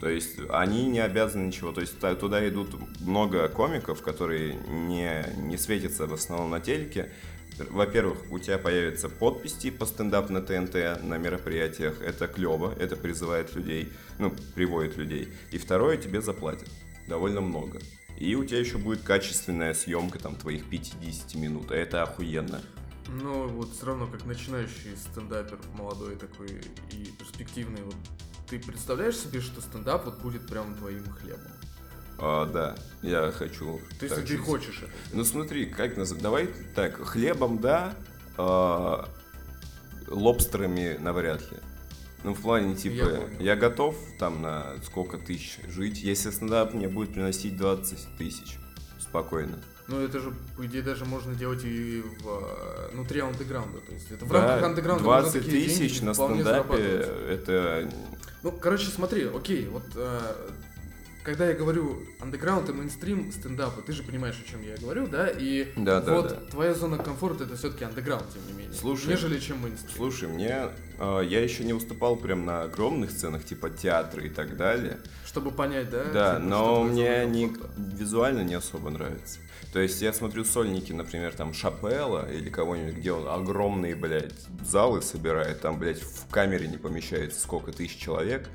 [0.00, 1.72] То есть они не обязаны ничего.
[1.72, 7.10] То есть туда идут много комиков, которые не, не светятся в основном на телеке.
[7.70, 12.02] Во-первых, у тебя появятся подписи по стендап на ТНТ на мероприятиях.
[12.02, 15.28] Это клево, это призывает людей, ну, приводит людей.
[15.52, 16.68] И второе, тебе заплатят
[17.08, 17.80] довольно много.
[18.18, 21.70] И у тебя еще будет качественная съемка там твоих 5-10 минут.
[21.70, 22.60] А это охуенно.
[23.08, 26.48] Но вот все равно, как начинающий стендапер, молодой такой
[26.90, 27.94] и перспективный, вот
[28.48, 31.52] ты представляешь себе, что стендап вот будет прям твоим хлебом?
[32.18, 33.80] А, да, я хочу.
[33.98, 34.40] То есть ты жить.
[34.40, 34.92] хочешь это?
[35.12, 36.22] Ну смотри, как называть?
[36.22, 37.94] Давай так, хлебом да,
[38.36, 39.08] а,
[40.08, 41.58] лобстерами навряд ли.
[42.24, 42.94] Ну, в плане, типа,
[43.38, 48.58] Я я, готов там на сколько тысяч жить, если стендап мне будет приносить 20 тысяч.
[48.98, 49.58] Спокойно.
[49.88, 53.78] Ну это же, по идее, даже можно делать и в, э, внутри андеграунда.
[53.78, 56.76] То есть это в Да, рамках андеграунда можно 20 такие тысяч деньги на вполне стендапе,
[57.30, 57.90] это...
[58.42, 60.20] Ну, короче, смотри, окей, вот э,
[61.26, 65.26] когда я говорю андеграунд и мейнстрим стендапа, ты же понимаешь, о чем я говорю, да?
[65.28, 66.36] И Да, да, вот да.
[66.52, 68.72] твоя зона комфорта это все-таки андеграунд, тем не менее.
[68.72, 69.96] Слушай, нежели чем мейнстрим.
[69.96, 70.68] Слушай, мне...
[71.00, 75.00] э, я еще не выступал прям на огромных сценах, типа театры и так далее.
[75.26, 76.04] Чтобы понять, да?
[76.04, 77.70] Да, типа, но мне комфорта.
[77.76, 79.40] визуально не особо нравятся.
[79.72, 84.32] То есть я смотрю сольники, например, там Шапелла или кого-нибудь, где он огромные, блядь,
[84.64, 88.48] залы собирает, там, блядь, в камере не помещается сколько тысяч человек.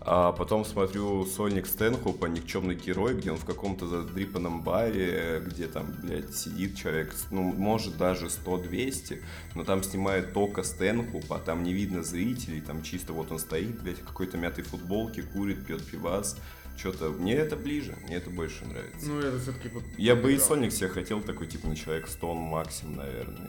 [0.00, 5.92] А потом смотрю сольник Стэнхопа «Никчемный герой», где он в каком-то задрипанном баре, где там,
[6.02, 9.20] блядь, сидит человек, ну, может, даже 100-200,
[9.54, 13.82] но там снимает только Стэнхоп, а там не видно зрителей, там чисто вот он стоит,
[13.82, 16.36] блядь, в какой-то мятой футболке, курит, пьет пивас.
[16.76, 19.08] Что-то, мне это ближе, мне это больше нравится.
[19.08, 19.68] Ну, это все-таки.
[19.96, 23.48] Я бы и сольник себе хотел такой, типа, на человек 100 максимум, наверное.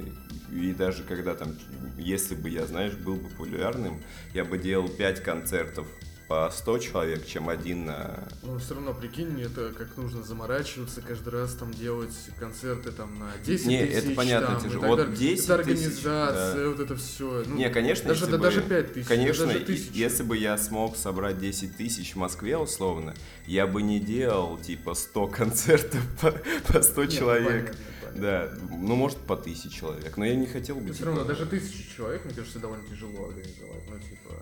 [0.52, 1.56] И, и даже когда там,
[1.96, 4.02] если бы я, знаешь, был бы популярным,
[4.34, 5.86] я бы делал 5 концертов
[6.30, 8.24] по 100 человек, чем один на...
[8.44, 13.32] Ну, все равно, прикинь, это как нужно заморачиваться, каждый раз там делать концерты там на
[13.44, 13.98] 10 Не, тысяч.
[13.98, 15.16] это понятно, там, так Вот далее.
[15.18, 15.72] 10 Это тысяч,
[16.06, 16.70] организация, да.
[16.70, 17.44] вот это все.
[17.48, 19.92] Ну, Не, конечно, даже, если да, бы, даже 5 тысяч, конечно, даже тысячу.
[19.92, 23.16] если бы я смог собрать 10 тысяч в Москве, условно,
[23.48, 26.32] я бы не делал, типа, 100 концертов по,
[26.72, 27.66] по 100 Нет, ну, человек.
[27.66, 28.22] понятно, понятно.
[28.22, 31.24] Да, ну, может, по 1000 человек, но я не хотел бы, Но все типа, равно,
[31.24, 33.82] даже тысячи человек, мне кажется, довольно тяжело организовать.
[33.90, 34.36] Ну, типа.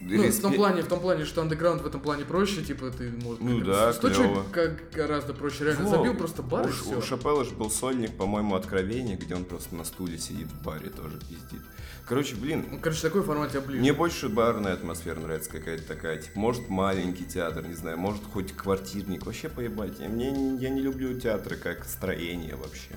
[0.00, 3.10] Ну, в том плане, в том плане, что андеграунд в этом плане проще, типа, ты
[3.10, 3.40] можешь.
[3.42, 4.14] Ну да, 100 клёво.
[4.14, 5.64] человек как гораздо проще.
[5.64, 6.98] Реально, Во, забил просто бар у, и все.
[6.98, 10.90] у Шапелла же был сольник, по-моему, «Откровение», где он просто на стуле сидит в баре,
[10.90, 11.62] тоже пиздит.
[12.06, 13.80] Короче, блин, Ну, короче, такой формат тебя ближе.
[13.80, 16.16] мне больше барная атмосфера нравится какая-то такая.
[16.18, 19.26] Типа, может, маленький театр, не знаю, может, хоть квартирник.
[19.26, 19.98] Вообще поебать.
[19.98, 22.92] Я, мне, не- я не люблю театры как строение вообще.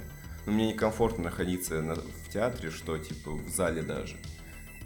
[0.46, 4.16] Ну, мне некомфортно находиться на- в театре, что, типа, в зале даже.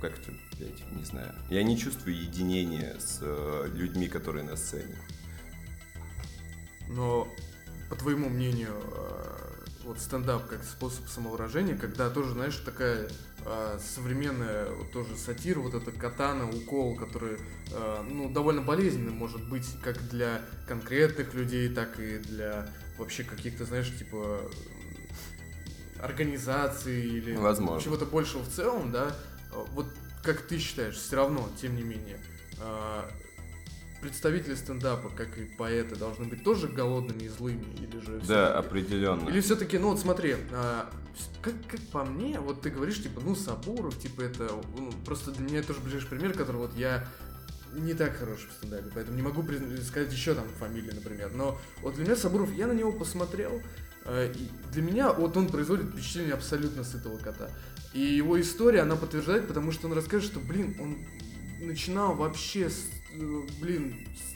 [0.01, 1.33] Как-то, блядь, не знаю.
[1.49, 4.95] Я не чувствую единения с э, людьми, которые на сцене.
[6.87, 7.27] Но,
[7.89, 9.45] по твоему мнению, э,
[9.85, 13.07] вот стендап как способ самовыражения, когда тоже, знаешь, такая
[13.45, 17.37] э, современная вот тоже сатира, вот эта катана, укол, который,
[17.71, 23.65] э, ну, довольно болезненный может быть как для конкретных людей, так и для вообще каких-то,
[23.65, 27.35] знаешь, типа м, организаций или
[27.81, 29.15] чего-то большего в целом, да,
[29.73, 29.87] вот
[30.23, 32.19] как ты считаешь, все равно, тем не менее,
[32.59, 33.01] э,
[34.01, 38.21] представители стендапа, как и поэты, должны быть тоже голодными и злыми, или же...
[38.27, 39.29] Да, определенно.
[39.29, 43.21] Или все-таки, ну вот смотри, а, вс- как, как по мне, вот ты говоришь, типа,
[43.23, 47.07] ну, Сабуров, типа, это, ну, просто для меня это тоже ближайший пример, который вот я
[47.73, 49.43] не так хорош в стендапе, поэтому не могу
[49.83, 51.31] сказать еще там фамилии, например.
[51.33, 53.61] Но вот для меня Сабуров, я на него посмотрел,
[54.05, 57.49] э, и для меня вот он производит впечатление абсолютно сытого кота.
[57.95, 60.97] И его история, она подтверждает, потому что он расскажет, что, блин, он
[61.65, 64.34] начинал вообще, с, э, блин, с,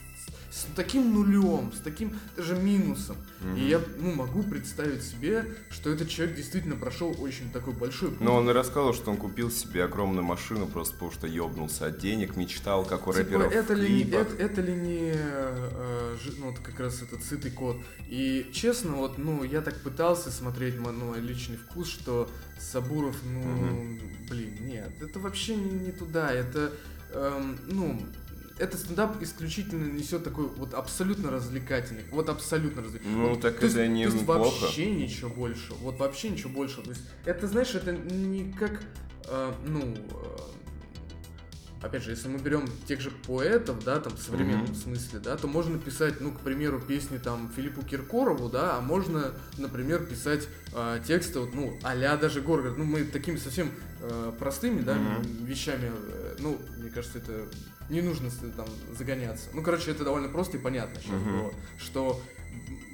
[0.60, 3.16] с таким нулем, с таким даже минусом.
[3.56, 8.20] И я ну, могу представить себе, что этот человек действительно прошел очень такой большой путь.
[8.20, 11.98] Но он и рассказал, что он купил себе огромную машину просто потому, что ёбнулся от
[11.98, 16.50] денег, мечтал, как у Типа, рэперов это, ли, не- это, это ли не э, ну,
[16.50, 17.76] вот как раз этот сытый кот?
[18.08, 23.16] И честно, вот, ну, я так пытался смотреть мой, ну, мой личный вкус, что Сабуров,
[23.24, 24.00] ну, Мгм.
[24.28, 26.72] блин, нет, это вообще не, не туда, это,
[27.12, 28.00] эм, ну,
[28.60, 33.16] это стендап исключительно несет такой вот абсолютно развлекательный, вот абсолютно развлекательный.
[33.22, 34.40] Ну, Вот, так то есть- это не то есть плохо.
[34.62, 36.82] вообще ничего больше, вот вообще ничего больше.
[36.82, 38.80] То есть это, знаешь, это не как,
[39.28, 44.66] э, ну, э, опять же, если мы берем тех же поэтов, да, там в современном
[44.66, 44.74] Мгм.
[44.74, 49.32] смысле, да, то можно писать, ну, к примеру, песни там Филиппу Киркорову, да, а можно,
[49.56, 53.70] например, писать э, тексты, вот, ну, а даже Горгород, ну, мы такими совсем
[54.02, 55.44] э, простыми, да, Мгм.
[55.44, 57.46] вещами, э, ну, мне кажется, это
[57.88, 59.48] не нужно там загоняться.
[59.52, 61.32] Ну, короче, это довольно просто и понятно сейчас Мгм.
[61.40, 62.20] было, что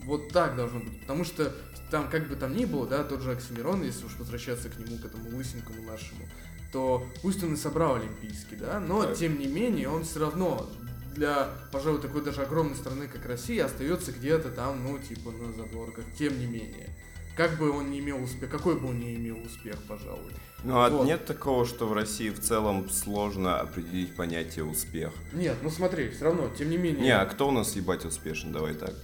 [0.05, 1.55] вот так должно быть, потому что
[1.91, 4.99] там, как бы там ни было, да, тот же Оксимирон, если уж возвращаться к нему,
[4.99, 6.27] к этому лысенькому нашему,
[6.73, 9.17] то пусть он и собрал Олимпийский, да, но Так.
[9.17, 10.69] тем не менее он все равно
[11.15, 16.05] для, пожалуй, такой даже огромной страны, как Россия, остается где-то там, ну, типа, на задворках,
[16.19, 16.91] тем не менее.
[17.37, 20.33] Как бы он не имел успех, какой бы он не имел успех, пожалуй.
[20.65, 21.07] Ну, а Вот.
[21.07, 25.13] нет такого, что в России в целом сложно определить понятие успех?
[25.35, 27.03] Нет, ну смотри, все равно, тем не менее.
[27.03, 28.53] Не, а кто у нас ебать успешен?
[28.53, 28.95] Давай так.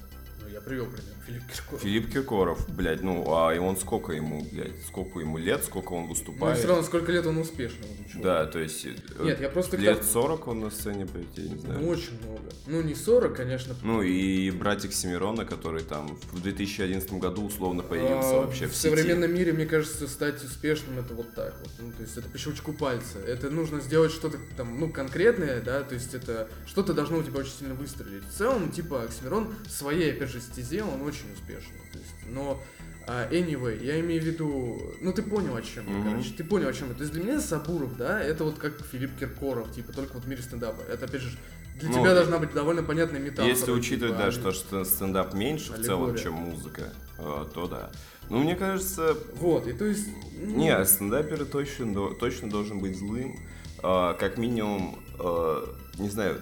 [0.41, 1.83] Ну, я привел пример, Филипп Киркоров.
[1.83, 6.03] Филипп Киркоров, блядь, ну, а и он сколько ему, блядь, сколько ему лет, сколько он
[6.05, 6.59] Ну, выступает?
[6.59, 7.87] все равно, сколько лет он успешный.
[8.11, 8.23] чувак.
[8.25, 8.85] Да, то есть...
[8.87, 9.77] э, Нет, я просто...
[9.77, 11.81] Лет как- 40 он на сцене, блядь, я не знаю.
[11.81, 12.43] Ну, очень много.
[12.67, 13.75] Ну, не 40, конечно.
[13.83, 18.77] Ну и братик Семирона, который там в 2011 году условно появился А, вообще в, в
[18.77, 18.89] сети.
[18.95, 21.71] современном мире, мне кажется, стать успешным это вот так вот.
[21.79, 23.19] Ну, то есть это по щелчку пальца.
[23.27, 27.41] Это нужно сделать что-то там, ну, конкретное, да, то есть это что-то должно у тебя
[27.41, 28.25] очень сильно выстрелить.
[28.25, 31.79] В целом, типа, Оксимирон своей, опять же, стезе, он очень успешный.
[31.93, 32.63] То есть, но
[33.07, 36.11] а, anyway, я имею в виду, ну ты понял о чем, Мгм.
[36.11, 36.95] короче, ты понял о чем.
[36.95, 40.29] То есть для меня Сабуров, да, это вот как Филипп Киркоров, типа только вот в
[40.29, 40.81] мире стендапа.
[40.83, 41.37] Это опять же
[41.81, 43.49] для Ну, тебя должна быть довольно понятная метафора.
[43.49, 46.23] Если учитывать, типа, да, что ст- стендап меньше в целом, Аллегория.
[46.23, 47.91] чем музыка, э, то да.
[48.31, 50.07] Ну, мне кажется, Вот, и то есть...
[50.41, 53.37] ну, не, стендаперы точно, до- точно должен быть злым.
[53.83, 55.67] Э, Как минимум, э,
[55.99, 56.41] не знаю,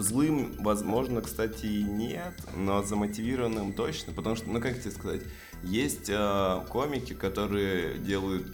[0.00, 5.22] злым, возможно, кстати, и нет, но замотивированным точно, потому что, ну, как тебе сказать,
[5.62, 8.46] есть э, комики, которые делают,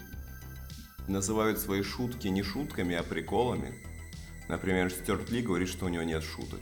[1.08, 3.74] называют свои шутки не шутками, а приколами.
[4.48, 6.60] Например, Стюарт Ли говорит, что у него нет шуток.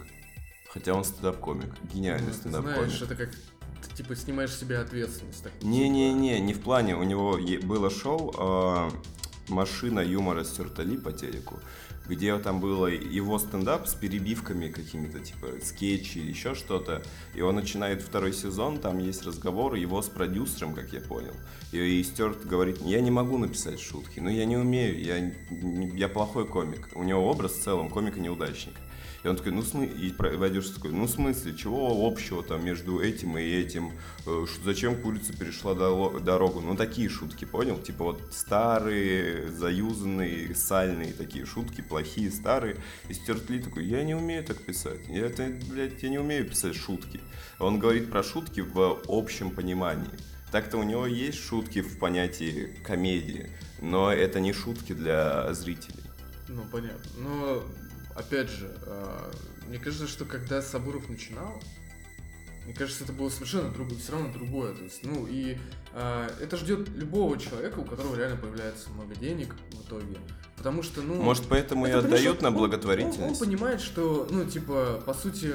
[0.68, 2.76] Хотя он стендап-комик, ну, гениальный ты стендап-комик.
[2.76, 5.42] знаешь, это как ты, типа снимаешь с себя ответственность.
[5.42, 5.64] Так, типа.
[5.64, 6.96] Не-не-не, не в плане.
[6.96, 8.90] У него е- было шоу э,
[9.48, 11.58] «Машина юмора Стюарта Ли» по телеку,
[12.08, 17.02] где там было его стендап с перебивками какими-то, типа скетчи, еще что-то.
[17.34, 21.34] И он начинает второй сезон, там есть разговор его с продюсером, как я понял.
[21.72, 25.32] И, и Стюарт говорит, я не могу написать шутки, ну я не умею, я,
[25.94, 26.88] я плохой комик.
[26.94, 28.80] У него образ в целом комика-неудачника.
[29.24, 29.86] И он такой, ну, смы...
[29.86, 33.92] и продюсер такой, ну, в смысле, чего общего там между этим и этим?
[34.26, 36.60] Э, Зачем курица перешла дорогу?
[36.60, 37.78] Ну, такие шутки, понял?
[37.78, 42.76] Типа вот старые, заюзанные, сальные такие шутки, плохие, старые.
[43.08, 45.00] И Стюарт такой, я не умею так писать.
[45.08, 47.20] Я, это, блядь, я не умею писать шутки.
[47.58, 50.10] Он говорит про шутки в общем понимании.
[50.52, 53.50] Так-то у него есть шутки в понятии комедии,
[53.82, 56.04] но это не шутки для зрителей.
[56.48, 57.10] Ну, понятно.
[57.18, 57.64] Но,
[58.18, 59.30] опять же, а,
[59.66, 61.62] мне кажется, что когда Сабуров начинал,
[62.64, 64.74] мне кажется, это было совершенно другое, все равно другое.
[64.74, 65.56] То есть, ну, и
[65.94, 70.18] а, это ждет любого человека, у которого реально появляется много денег в итоге.
[70.56, 71.14] Потому что, ну...
[71.14, 73.40] Может, поэтому и отдают на он- он- благотворительность?
[73.40, 75.54] Он, понимает, что, ну, типа, по сути,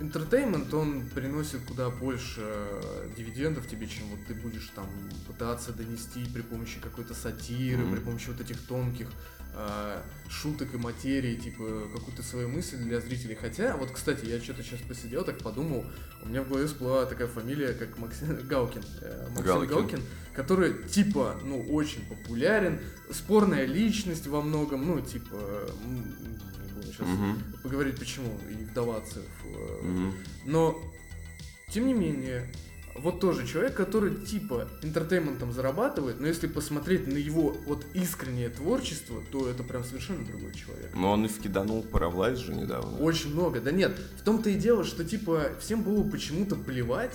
[0.00, 4.86] Entertainment, он приносит куда больше э, дивидендов тебе, чем вот ты будешь там
[5.26, 7.94] пытаться донести при помощи какой-то сатиры, Мгм.
[7.94, 9.08] при помощи вот этих тонких
[9.54, 13.34] э, шуток и материи, типа какую-то свою мысль для зрителей.
[13.34, 15.84] Хотя, вот, кстати, я что-то сейчас посидел, так подумал,
[16.22, 18.82] у меня в голове всплыла такая фамилия, как Максим Галкин.
[19.02, 19.68] э, Максим Галкин.
[19.68, 20.00] Галкин,
[20.34, 22.80] который, типа, ну, очень популярен,
[23.12, 25.36] спорная личность во многом, ну, типа,
[26.80, 27.42] м, не буду сейчас Мгм.
[27.62, 29.84] поговорить почему и вдаваться в...
[29.86, 30.14] Мгм.
[30.46, 30.80] Но,
[31.68, 32.50] тем не менее,
[32.96, 39.22] вот тоже человек, который типа интертейментом зарабатывает, но если посмотреть на его вот искреннее творчество,
[39.30, 40.90] то это прям совершенно другой человек.
[40.94, 42.98] Но он и вкиданул паровлайс же недавно.
[42.98, 43.60] Очень много.
[43.60, 47.14] Да нет, в том-то и дело, что типа всем было почему-то плевать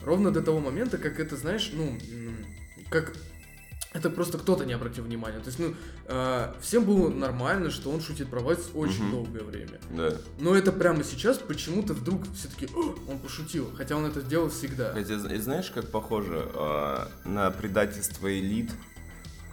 [0.00, 1.96] ровно до того момента, как это, знаешь, ну,
[2.90, 3.14] как
[3.92, 5.38] это просто кто-то не обратил внимания.
[5.40, 5.74] То есть, ну,
[6.06, 9.10] э, всем было нормально, что он шутит про Вайс очень Мгм.
[9.10, 9.80] долгое время.
[9.90, 10.16] Да.
[10.40, 14.92] Но это прямо сейчас почему-то вдруг все таки он пошутил, хотя он это делал всегда.
[14.92, 18.70] Хотя, зна- знаешь, как похоже а, на предательство элит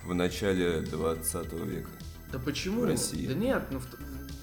[0.06, 1.90] в начале 20 века?
[2.32, 2.82] Да почему?
[2.82, 3.28] в России.
[3.28, 3.86] Да нет, ну в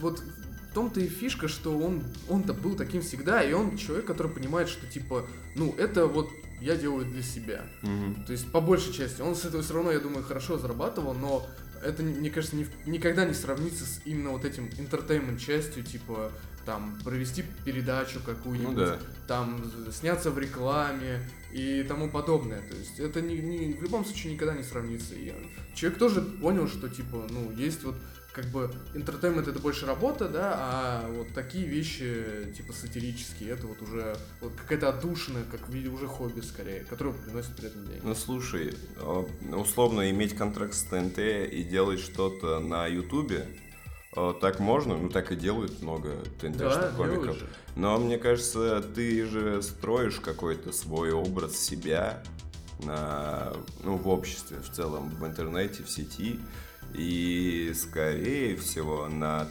[0.00, 4.30] вот в том-то и фишка, что он он-то был таким всегда, и он человек, который
[4.30, 6.28] понимает, что типа, ну это вот
[6.60, 7.64] я делаю для себя.
[7.82, 8.24] Мгм.
[8.24, 9.20] То есть по большей части.
[9.20, 11.46] Он с этого все равно, я думаю, хорошо зарабатывал, но
[11.84, 16.32] это, не- мне кажется, в- никогда не сравнится с именно вот этим интертеймент частью, типа
[16.64, 18.98] там провести передачу какую-нибудь, Ну да.
[19.28, 21.20] там сняться в рекламе
[21.52, 22.60] и тому подобное.
[22.68, 25.14] То есть это не, не- в любом случае никогда не сравнится.
[25.14, 25.32] И
[25.74, 27.94] человек тоже понял, что типа, ну, есть вот
[28.36, 33.80] как бы интертеймент это больше работа, да, а вот такие вещи, типа сатирические, это вот
[33.80, 38.02] уже вот какая-то отдушина, как ви- уже хобби скорее, которое приносит при этом деньги.
[38.04, 41.18] Ну слушай, а, условно иметь контракт с ТНТ
[41.50, 43.48] и делать что-то на Ютубе,
[44.14, 47.22] а, так можно, ну так и делают много ТНТшных комиков.
[47.24, 47.46] делают же.
[47.74, 52.22] Но мне кажется, ты же строишь какой-то свой образ себя
[52.84, 56.38] на, ну, в обществе в целом, в интернете, в сети.
[56.96, 59.46] И, скорее всего, на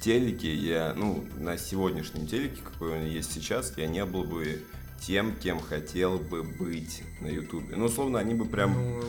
[0.00, 4.62] телеке я, ну, на сегодняшнем телеке, какой он есть сейчас, я не был бы
[5.00, 7.74] тем, кем хотел бы быть на Ютубе.
[7.74, 9.02] Ну, условно, они бы прям Ну,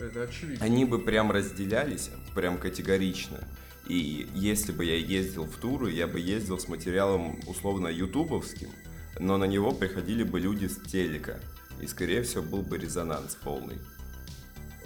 [0.00, 0.64] это очевидно.
[0.64, 3.38] они бы прям разделялись, прям категорично.
[3.88, 8.70] И если бы я ездил в туры, я бы ездил с материалом условно ютубовским,
[9.18, 11.40] но на него приходили бы люди с телека.
[11.80, 13.78] И, скорее всего, был бы резонанс полный.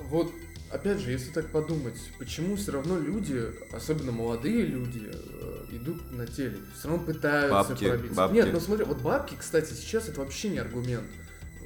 [0.08, 0.32] Вот,
[0.74, 6.26] опять же, если так подумать, почему все равно люди, особенно молодые люди, э, идут на
[6.26, 6.58] телек?
[6.78, 8.14] Все равно пытаются Бабки, пробиться.
[8.16, 8.34] бабки.
[8.34, 11.04] Нет, ну смотри, вот бабки, кстати, сейчас это вообще не аргумент.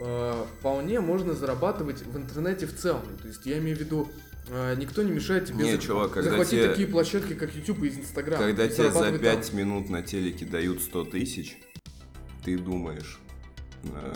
[0.00, 3.02] Э, Вполне можно зарабатывать в интернете в целом.
[3.22, 4.08] То есть я имею в виду,
[4.48, 7.82] э, никто не мешает тебе Не, за- чувак, когда захватить тебе- такие площадки, как YouTube
[7.84, 8.38] и Instagram.
[8.38, 9.56] Когда тебе за зарабатывать 5 там.
[9.58, 11.58] минут на телеке дают 100 тысяч,
[12.44, 13.18] ты думаешь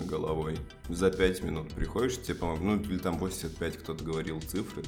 [0.08, 0.58] головой.
[0.88, 4.82] За 5 минут приходишь, тебе, по-моему, ну или там 85 кто-то говорил цифры,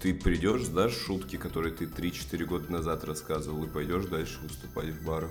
[0.00, 5.04] ты придешь, сдашь шутки, которые ты 3-4 года назад рассказывал, и пойдешь дальше выступать в
[5.04, 5.30] барах.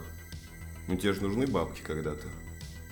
[0.87, 2.27] Ну тебе же нужны бабки когда-то.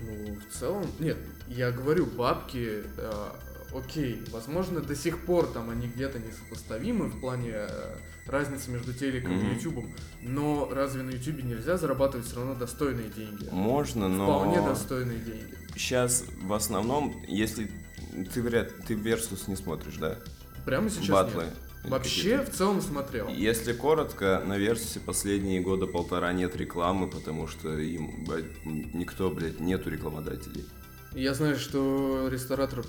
[0.01, 3.29] Ну, в целом, нет, я говорю, бабки, э,
[3.73, 9.33] окей, возможно, до сих пор там они где-то несопоставимы в плане э, разницы между телеком
[9.35, 9.51] Мгм.
[9.51, 13.47] и ютубом, но разве на ютубе нельзя зарабатывать все равно достойные деньги?
[13.51, 14.25] Можно, но...
[14.25, 15.55] Вполне достойные деньги.
[15.75, 17.71] Сейчас в основном, если
[18.33, 20.17] ты вряд ты Versus не смотришь, да?
[20.65, 21.45] Прямо сейчас Батлы.
[21.45, 21.53] нет.
[21.83, 23.27] Вообще, в целом смотрел.
[23.29, 28.23] Если коротко, на Версусе последние года полтора нет рекламы, потому что им
[28.93, 30.65] никто, блядь, нету рекламодателей.
[31.13, 32.85] Я знаю, что ресторатор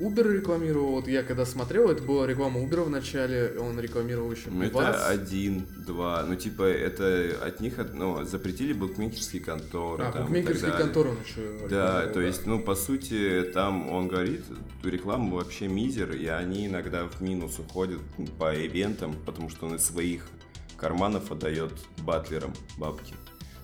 [0.00, 0.92] Uber рекламировал.
[0.92, 5.08] Вот я когда смотрел, это была реклама Uber в начале, он рекламировал еще Ну, это
[5.08, 6.24] один, два.
[6.26, 10.04] Ну, типа, это от них ну, запретили букмекерские конторы.
[10.04, 14.44] А, там, букмекерские конторы он еще Да, то есть, ну, по сути, там он говорит,
[14.84, 18.00] реклама вообще мизер, и они иногда в минус уходят
[18.38, 20.28] по ивентам, потому что он из своих
[20.76, 23.14] карманов отдает батлерам бабки.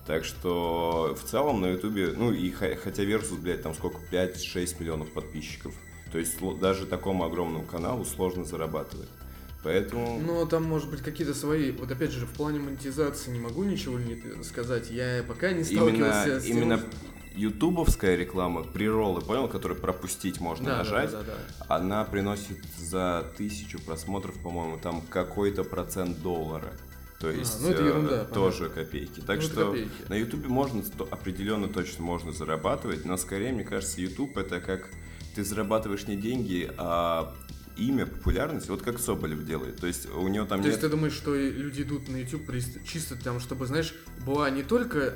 [0.05, 5.11] Так что в целом на Ютубе, ну и хотя Versus, блядь, там сколько, 5-6 миллионов
[5.11, 5.73] подписчиков.
[6.11, 9.09] То есть даже такому огромному каналу сложно зарабатывать.
[9.63, 10.21] Поэтому...
[10.23, 11.71] Ну, там, может быть, какие-то свои...
[11.71, 14.91] Вот опять же, в плане монетизации не могу ничего не сказать.
[14.91, 16.87] Я пока не сталкивался Именно, с тем, именно что-
[17.35, 21.75] ютубовская реклама, приролы, понял, который пропустить можно Да, да, нажать, да, да, да.
[21.75, 26.71] она приносит за тысячу просмотров, по-моему, там какой-то процент доллара.
[27.19, 29.21] То есть ну это э, ерунда, тоже копейки.
[29.21, 29.89] Так Ну, что копейки.
[30.09, 34.89] на Ютубе можно определенно точно можно зарабатывать, но скорее, мне кажется, Ютуб это как
[35.33, 37.33] ты зарабатываешь не деньги, а
[37.77, 39.77] имя, популярность, вот как Соболев делает.
[39.77, 40.73] То есть у него там То нет...
[40.73, 42.49] есть ты думаешь, что люди идут на YouTube
[42.85, 43.93] чисто там, чтобы, знаешь,
[44.25, 45.15] была не только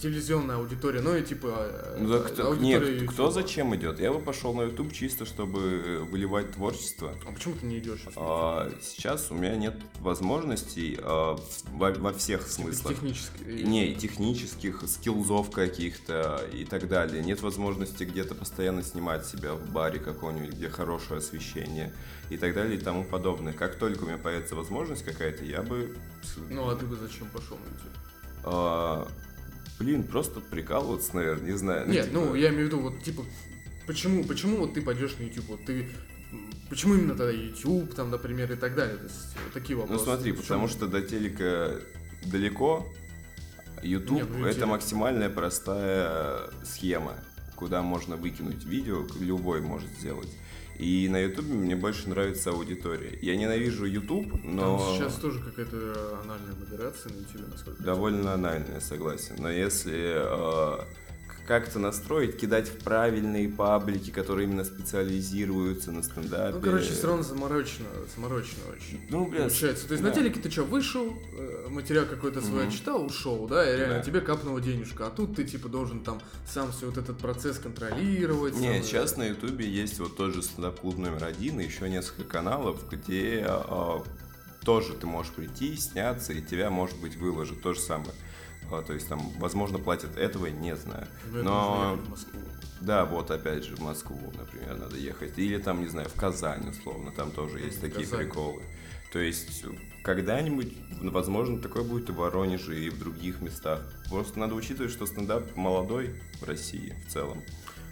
[0.00, 3.30] телевизионная аудитория, но и типа э, Ну так кто, нет, кто Ютуба.
[3.30, 4.00] зачем идет?
[4.00, 7.14] Я бы пошел на YouTube чисто, чтобы э, выливать творчество.
[7.26, 8.02] А почему ты не идешь?
[8.16, 11.38] А, сейчас у меня нет возможностей а,
[11.72, 12.94] во, во всех типа смыслах.
[12.94, 13.42] Технически.
[13.44, 17.22] Не, технических, скиллзов каких-то и так далее.
[17.22, 21.92] Нет возможности где-то постоянно снимать себя в баре каком-нибудь, где хорошее освещение
[22.28, 23.52] и так далее и тому подобное.
[23.52, 25.96] Как только у меня появится возможность какая-то, я бы...
[26.48, 29.08] Ну а ты бы зачем пошел на YouTube?
[29.80, 31.88] Блин, просто прикалываться, наверное, не знаю.
[31.88, 33.24] Нет, типа, ну я имею в виду, вот типа,
[33.86, 35.48] почему, почему вот ты пойдешь на YouTube?
[35.48, 35.88] Вот ты
[36.68, 38.96] Почему именно тогда YouTube, там, например, и так далее?
[38.96, 40.04] То есть, вот такие Ну вопросы.
[40.04, 41.80] смотри, В чём- потому что до телека
[42.26, 42.86] далеко,
[43.82, 44.68] YouTube Не, ну это телек.
[44.68, 47.14] максимальная простая схема,
[47.56, 50.28] куда можно выкинуть видео, любой может сделать.
[50.80, 53.18] И на YouTube мне больше нравится аудитория.
[53.20, 58.80] Я ненавижу YouTube, но Там сейчас тоже какая-то анальная модерация на YouTube, насколько довольно анальная,
[58.80, 59.36] согласен.
[59.38, 60.84] Но если э,
[61.50, 66.54] как-то настроить, кидать в правильные паблики, которые именно специализируются на стендапе.
[66.54, 69.00] Ну, короче, все равно заморочено, заморочено очень.
[69.10, 69.88] Ну, бля, Получается.
[69.88, 70.10] То есть да.
[70.10, 72.70] на телеке ты что, вышел, э, материал какой-то свой Мгм.
[72.72, 74.02] читал, ушел, да, и реально Да.
[74.04, 75.08] тебе капнула денежка.
[75.08, 78.54] А тут ты типа должен там сам все вот этот процесс контролировать.
[78.54, 82.22] Не, сам, сейчас на Ютубе есть вот тот же стендап-клуб номер один и еще несколько
[82.30, 84.04] каналов, где а,
[84.64, 87.60] тоже ты можешь прийти, сняться, и тебя, может быть, выложат.
[87.60, 88.12] То же самое.
[88.70, 91.06] А, то есть там, возможно, платят этого, не знаю.
[91.32, 91.98] Ну, Но,
[92.80, 95.38] да, вот опять же в Москву, например, надо ехать.
[95.38, 98.20] Или там, не знаю, в Казань, условно, там тоже есть такие Казань.
[98.20, 98.62] приколы.
[99.12, 99.64] То есть
[100.02, 103.80] когда-нибудь, ну, возможно, такое будет и в Воронеже, и в других местах.
[104.08, 107.42] Просто надо учитывать, что стендап молодой в России в целом.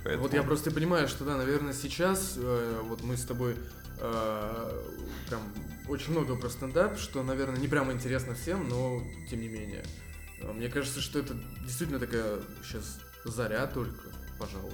[0.05, 0.23] Поэтому...
[0.23, 3.57] Вот я просто понимаю, что да, наверное, сейчас э, вот мы с тобой
[3.99, 4.83] э,
[5.29, 5.43] прям
[5.89, 9.83] очень много про стендап, что, наверное, не прямо интересно всем, но тем не менее.
[10.43, 11.35] Э, Мне кажется, что это
[11.65, 14.09] действительно такая сейчас заря только,
[14.39, 14.73] пожалуй,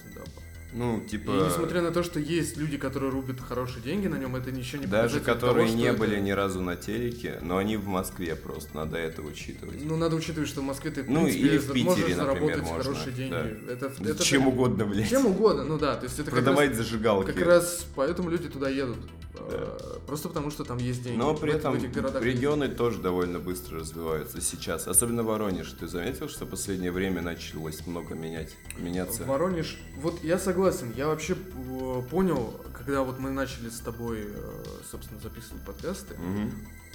[0.00, 0.42] стендапа.
[0.74, 1.30] Ну, типа...
[1.30, 4.82] И несмотря на то, что есть люди, которые рубят хорошие деньги на нем, это ничего
[4.82, 8.36] не Даже которые того, не это- были ни разу на телеке, но они в Москве
[8.36, 9.82] просто, надо это учитывать.
[9.82, 12.16] Ну, надо учитывать, что в Москве ты, в Ну, принципе, или в Питере, можешь например,
[12.26, 13.32] заработать можно, хорошие деньги.
[13.32, 13.72] да.
[13.72, 15.08] Это, это Чем так- угодно, блядь.
[15.08, 15.96] Чем угодно, ну да.
[15.96, 17.32] То есть это как раз- Продавать зажигалки.
[17.32, 18.98] Как раз поэтому люди туда едут.
[19.40, 21.18] Э, Просто потому, что там есть деньги.
[21.18, 21.76] Но при эт- этом
[22.22, 24.86] регионы тоже довольно быстро развиваются сейчас.
[24.88, 25.70] Особенно Воронеж.
[25.78, 29.24] Ты заметил, что в последнее время началось много менять, меняться?
[29.24, 34.64] Воронеж, вот я согласен, я вообще э, понял, когда вот мы начали с тобой, э,
[34.90, 36.52] собственно, записывать подкасты, Мгм.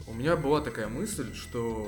[0.08, 1.88] у меня была такая мысль, что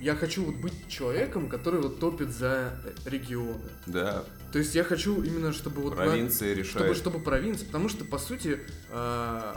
[0.00, 3.60] я хочу вот быть человеком, который вот топит за э, регионы.
[3.86, 5.90] Да, То есть я хочу именно, чтобы вот...
[5.90, 6.96] на- провинция чтобы, решает.
[6.96, 8.58] чтобы провинция, потому что, по сути,
[8.90, 9.54] э,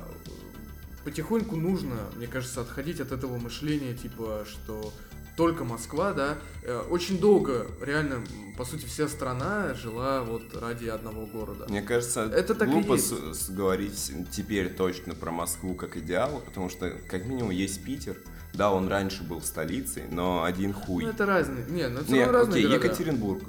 [1.04, 4.94] потихоньку нужно, мне кажется, отходить от этого мышления, типа, что
[5.36, 8.24] только Москва, да, Э, очень долго, реально,
[8.58, 11.66] по сути, вся страна жила вот ради одного города.
[11.68, 13.08] Мне кажется, Это так и глупо есть.
[13.10, 18.16] с- с- говорить теперь точно про Москву как идеал, потому что как минимум есть Питер.
[18.54, 21.04] Да, он раньше был столицей, но один хуй.
[21.04, 22.86] Ну, это разные, не, ну, это Не, равно разные окей, города.
[22.88, 23.44] Екатеринбург.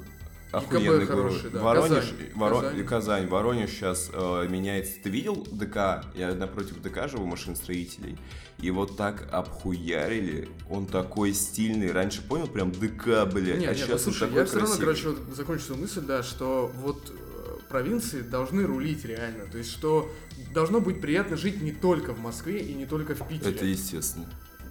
[0.47, 1.53] ИКБ Охуенный хороший, город.
[1.53, 1.59] да.
[1.61, 2.29] Воронеж, Казань.
[2.35, 2.85] Воро- Казань.
[2.85, 3.27] Казань.
[3.27, 4.93] Воронеж сейчас э, меняется.
[5.03, 6.05] Ты видел ДК?
[6.15, 8.17] Я напротив ДК живу, машиностроителей.
[8.59, 10.47] И вот так обхуярили.
[10.69, 11.91] Он такой стильный.
[11.91, 13.59] Раньше понял, прям ДК, блядь.
[13.59, 14.95] Не, а не, сейчас ну, он слушай, такой я все равно, красивый.
[14.95, 19.47] короче, вот закончу свою мысль, да, что вот э, провинции должны рулить реально.
[19.51, 20.09] То есть, что
[20.53, 23.51] должно быть приятно жить не только в Москве и не только в Питере.
[23.51, 24.29] Это естественно.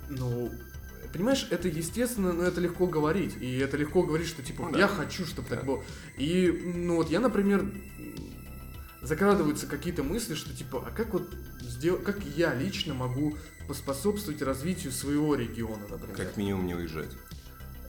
[0.09, 0.53] Ну,
[1.13, 3.37] понимаешь, это естественно, но это легко говорить.
[3.41, 4.79] И это легко говорить, что типа Ну да.
[4.81, 5.57] я хочу, чтобы Да.
[5.57, 5.83] так было.
[6.17, 7.65] И, ну вот я, например,
[9.03, 11.29] закрадываются какие-то мысли, что типа, а как вот
[11.61, 13.37] сделать, как я лично могу
[13.69, 16.17] поспособствовать развитию своего региона, например.
[16.17, 17.11] Как минимум не уезжать.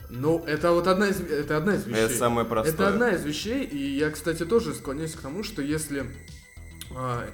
[0.09, 2.01] Ну, это вот одна из, это одна из вещей.
[2.01, 2.73] Это самое простое.
[2.73, 6.05] Это одна из вещей, и я, кстати, тоже склоняюсь к тому, что если
[6.95, 7.27] а,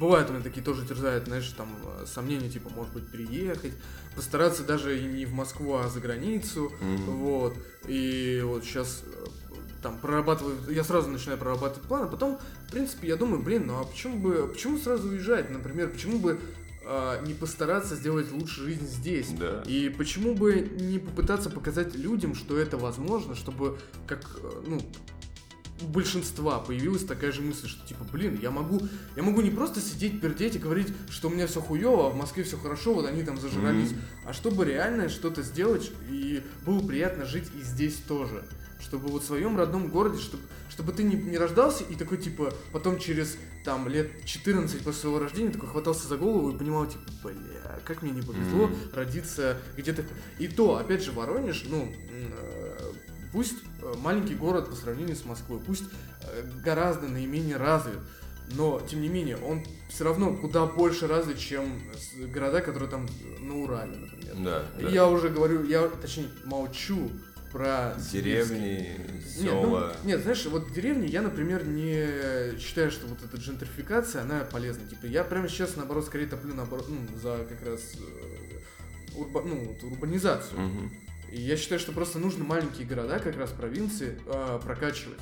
[0.00, 3.74] бывают у меня такие тоже терзают, знаешь, там э, сомнения, типа, может быть, приехать,
[4.16, 7.16] постараться даже и не в Москву, а за границу, Мгм.
[7.18, 7.54] вот,
[7.86, 9.04] и вот сейчас
[9.82, 12.38] там прорабатываю, я сразу начинаю прорабатывать план, а потом,
[12.68, 16.40] в принципе, я думаю, блин, ну а почему бы, почему сразу уезжать, например, почему бы
[16.84, 19.28] а, не постараться сделать лучше жизнь здесь?
[19.30, 19.62] Да.
[19.66, 24.80] И почему бы не попытаться показать людям, что это возможно, чтобы как, э, ну,
[25.82, 28.80] у большинства появилась такая же мысль, что типа, блин, я могу,
[29.16, 32.16] я могу не просто сидеть, пердеть и говорить, что у меня все хуево, а в
[32.16, 34.00] Москве все хорошо, вот они там зажрались, Мгм.
[34.26, 38.44] а чтобы реально что-то сделать и было приятно жить и здесь тоже.
[38.80, 42.54] Чтобы вот в своем родном городе, чтобы, чтобы ты не, не рождался и такой, типа,
[42.72, 47.02] потом через, там, лет 14 после своего рождения такой хватался за голову и понимал, типа,
[47.24, 48.76] бля, как мне не повезло Мгм.
[48.94, 50.04] родиться где-то.
[50.38, 51.92] И то, опять же, Воронеж, ну,
[53.32, 55.84] Пусть э, маленький город по сравнению с Москвой, пусть
[56.22, 57.98] э, гораздо наименее развит,
[58.52, 61.80] но, тем не менее, он все равно куда больше развит, чем
[62.32, 63.06] города, которые там
[63.40, 64.34] на Урале, например.
[64.38, 64.88] Да, да.
[64.88, 67.10] Я уже говорю, я, точнее, молчу
[67.52, 69.88] про деревни, села.
[69.88, 74.22] Нет, ну, нет, знаешь, вот в деревне я, например, не считаю, что вот эта джентрификация,
[74.22, 74.86] она полезна.
[74.88, 79.76] Типа, я прямо сейчас, наоборот, скорее топлю наоборот, ну, за как раз э, урба, ну,
[79.82, 80.66] урбанизацию.
[80.66, 80.90] Угу.
[81.32, 85.18] Я считаю, что просто нужно маленькие города, как раз провинции, э, прокачивать.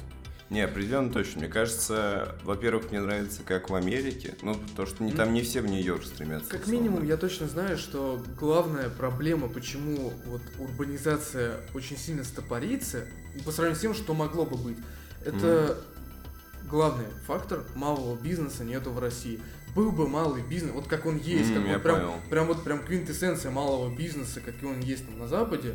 [0.51, 1.41] Не, определенно точно.
[1.41, 4.35] Мне кажется, во-первых, мне нравится, как в Америке.
[4.41, 6.49] Ну, то, что не, там не все в Нью-Йорк стремятся.
[6.49, 6.81] Как условно.
[6.81, 13.05] минимум, я точно знаю, что главная проблема, почему вот урбанизация очень сильно стопорится,
[13.45, 14.79] по сравнению с тем, что могло бы быть,
[15.23, 16.69] это mm.
[16.71, 19.41] главный фактор малого бизнеса нету в России.
[19.75, 22.83] Был бы малый бизнес, вот как он есть, mm, как вот прям, прям вот прям
[22.83, 25.75] квинтэссенция малого бизнеса, как он есть там на Западе,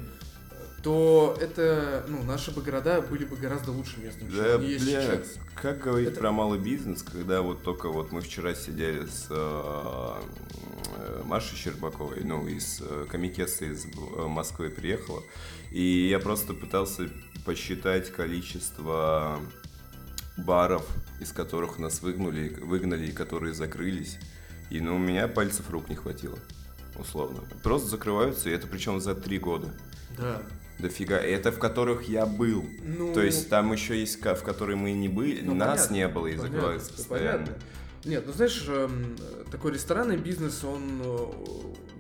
[0.84, 4.86] то это, ну, наши бы города были бы гораздо лучше местом, чем да, они есть
[4.86, 5.38] бля, сейчас.
[5.56, 6.20] Как говорить это...
[6.20, 10.22] про малый бизнес, когда вот только вот мы вчера сидели с э,
[11.24, 15.24] Машей Щербаковой, ну, из э, Комикеса из э, Москвы приехала,
[15.72, 17.10] и я просто пытался
[17.46, 19.40] посчитать количество
[20.38, 20.86] баров,
[21.20, 24.20] из которых нас выгнали, выгнали и которые закрылись.
[24.70, 26.38] И ну, у меня пальцев рук не хватило,
[26.98, 27.42] условно.
[27.62, 29.74] Просто закрываются, и это причем за три года.
[30.18, 30.42] Да.
[30.80, 31.18] Дофига.
[31.18, 32.66] Это в которых я был.
[32.82, 36.08] Ну, То есть там еще есть, в которые мы не были, ну, нас понятно, не
[36.08, 37.46] было и закрываются постоянно.
[37.46, 37.64] Понятно.
[38.06, 39.16] Нет, ну знаешь, эм,
[39.50, 41.28] такой ресторанный бизнес, он э,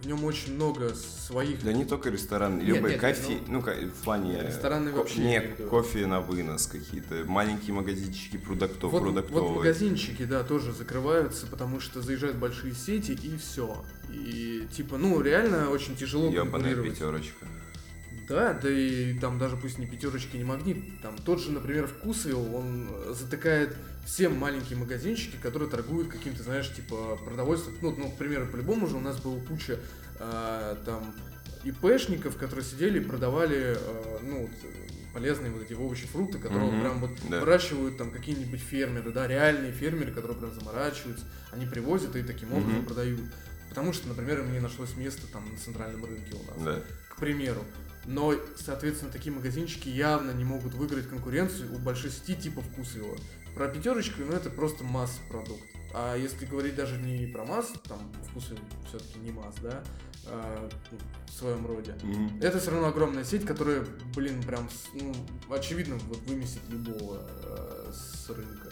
[0.01, 1.63] в нем очень много своих.
[1.63, 4.41] Да не только ресторан, любой кофе, ну, ну в плане.
[4.41, 5.19] Рестораны ко- вообще.
[5.19, 9.43] Нет, кофе на вынос какие-то, маленькие магазинчики продуктов, вот, продуктовые.
[9.43, 13.83] Вот магазинчики, да, тоже закрываются, потому что заезжают большие сети и все.
[14.11, 17.47] И типа, ну реально очень тяжело Ёбаная пятерочка.
[18.27, 22.55] Да, да и там даже пусть не пятерочки, не магнит, там тот же, например, вкусвилл,
[22.55, 23.75] он затыкает
[24.05, 27.77] все маленькие магазинчики, которые торгуют каким-то, знаешь, типа продовольствием.
[27.81, 29.79] Ну, ну, к примеру, по-любому же у нас была куча
[30.19, 31.13] э, там
[31.63, 34.49] ИПшников, которые сидели и продавали, э, ну,
[35.13, 37.39] полезные вот эти овощи, фрукты, которые mm-hmm, прям вот да.
[37.39, 42.81] выращивают там какие-нибудь фермеры, да, реальные фермеры, которые прям заморачиваются, они привозят и таким образом
[42.81, 42.85] mm-hmm.
[42.85, 43.21] продают.
[43.69, 46.81] Потому что, например, мне нашлось место там на центральном рынке у нас, да.
[47.09, 47.63] к примеру.
[48.05, 53.17] Но, соответственно, такие магазинчики явно не могут выиграть конкуренцию у большой сети типа Вкусвилла.
[53.55, 55.63] Про пятерочку, ну это просто масс-продукт.
[55.93, 59.83] А если говорить даже не про масс, там Вкусвилл все-таки не масс, да,
[60.25, 60.69] ну,
[61.27, 61.95] в своем роде.
[62.01, 62.43] Mm-hmm.
[62.43, 63.85] Это все равно огромная сеть, которая,
[64.15, 65.13] блин, прям, ну,
[65.49, 68.69] очевидно, вот выместит любого э, с рынка.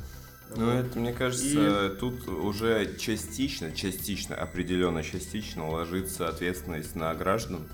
[0.55, 0.85] Ну, вот.
[0.85, 1.99] это, мне кажется, и...
[1.99, 7.67] тут уже частично, частично, определенно частично ложится ответственность на граждан,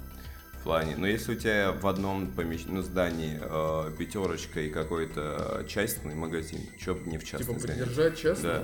[0.68, 0.96] плане.
[0.98, 2.66] Но если у тебя в одном помещ...
[2.68, 8.20] ну, здании э, пятерочка и какой-то частный магазин, что бы не в частный Типа поддержать
[8.20, 8.50] частный?
[8.50, 8.64] Да.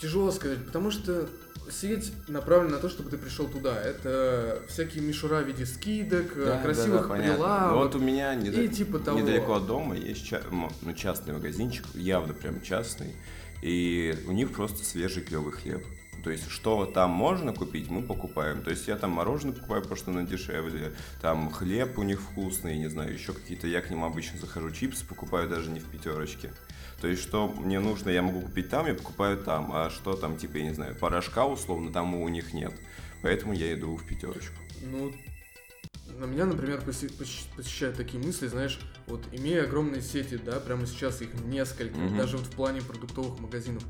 [0.00, 1.28] Тяжело сказать, потому что
[1.70, 3.78] сеть направлена на то, чтобы ты пришел туда.
[3.78, 7.76] Это всякие мишура в виде скидок, да, красивых да, да, прилавок.
[7.76, 8.60] Вот у меня недал...
[8.62, 9.20] и типа того.
[9.20, 10.40] недалеко от дома есть ча...
[10.50, 13.14] ну, частный магазинчик, явно прям частный,
[13.60, 15.84] и у них просто свежий клевый хлеб.
[16.22, 18.62] То есть, что там можно купить, мы покупаем.
[18.62, 20.92] То есть, я там мороженое покупаю, потому что оно дешевле.
[21.20, 23.66] Там хлеб у них вкусный, не знаю, еще какие-то.
[23.66, 26.52] Я к ним обычно захожу, чипсы покупаю даже не в пятерочке.
[27.00, 29.72] То есть, что мне нужно, я могу купить там, я покупаю там.
[29.72, 32.72] А что там, типа, я не знаю, порошка условно, там у них нет.
[33.22, 34.54] Поэтому я иду в пятерочку.
[34.82, 35.12] Ну,
[36.18, 41.34] на меня, например, посещают такие мысли, знаешь, вот имея огромные сети, да, прямо сейчас их
[41.44, 42.16] несколько, mm-hmm.
[42.16, 43.82] даже вот в плане продуктовых магазинов,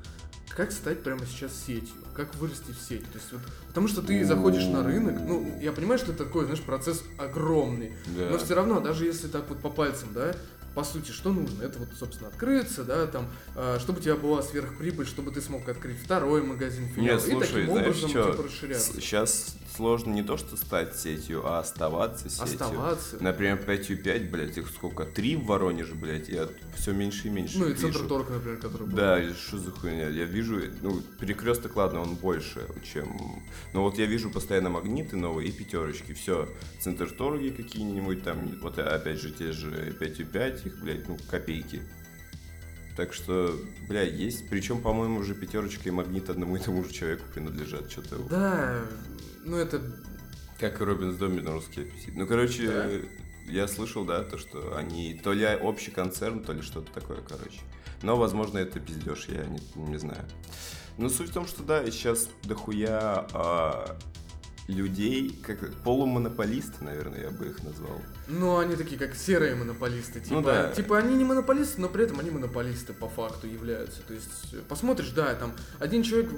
[0.49, 3.05] как стать прямо сейчас сетью, как вырасти в сеть.
[3.11, 6.45] То есть вот, потому что ты заходишь на рынок, ну, я понимаю, что это такой,
[6.45, 8.31] знаешь, процесс огромный, да.
[8.31, 10.35] но все равно, даже если так вот по пальцам, да,
[10.75, 11.63] по сути, что нужно?
[11.63, 15.69] Это вот, собственно, открыться, да, там, э, чтобы у тебя была сверхприбыль, чтобы ты смог
[15.69, 18.31] открыть второй магазин, филиал, Нет, слушай, и таким знаешь, образом что?
[18.31, 18.93] типа, расширяться.
[18.95, 22.45] Сейчас сложно не то, что стать сетью, а оставаться сетью.
[22.45, 23.16] Оставаться.
[23.20, 25.05] Например, 5 блядь, их сколько?
[25.05, 27.93] Три в Воронеже, блядь, я все меньше и меньше Ну и вижу.
[27.93, 28.97] Центр Торг, например, который был.
[28.97, 30.09] Да, что за хуйня?
[30.09, 33.43] Я вижу, ну, перекресток, ладно, он больше, чем...
[33.73, 36.49] Но вот я вижу постоянно магниты новые и пятерочки, все.
[36.81, 40.20] Центр Торги какие-нибудь там, вот опять же те же 5
[40.66, 41.83] их, блядь, ну, копейки.
[42.97, 43.59] Так что,
[43.89, 44.51] бля, есть.
[44.51, 47.91] Причем, по-моему, уже пятерочка и магнит одному и тому же человеку принадлежат.
[47.91, 48.18] Что-то.
[48.29, 48.81] Да,
[49.45, 49.80] ну это.
[50.59, 52.14] Как и Робин с доме на русский аппетит.
[52.14, 52.88] Ну, короче, да?
[53.53, 57.61] я слышал, да, то, что они то ли общий концерн, то ли что-то такое, короче.
[58.03, 60.24] Но, возможно, это пиздеж, я не, не знаю.
[60.99, 63.99] Но суть в том, что да, сейчас дохуя а,
[64.68, 68.01] людей, как полумонополисты, наверное, я бы их назвал.
[68.28, 70.20] Ну, они такие, как серые монополисты.
[70.20, 70.70] Типа, Ну да.
[70.72, 74.03] типа они не монополисты, но при этом они монополисты по факту являются.
[74.03, 76.30] То есть, посмотришь, да, там один человек,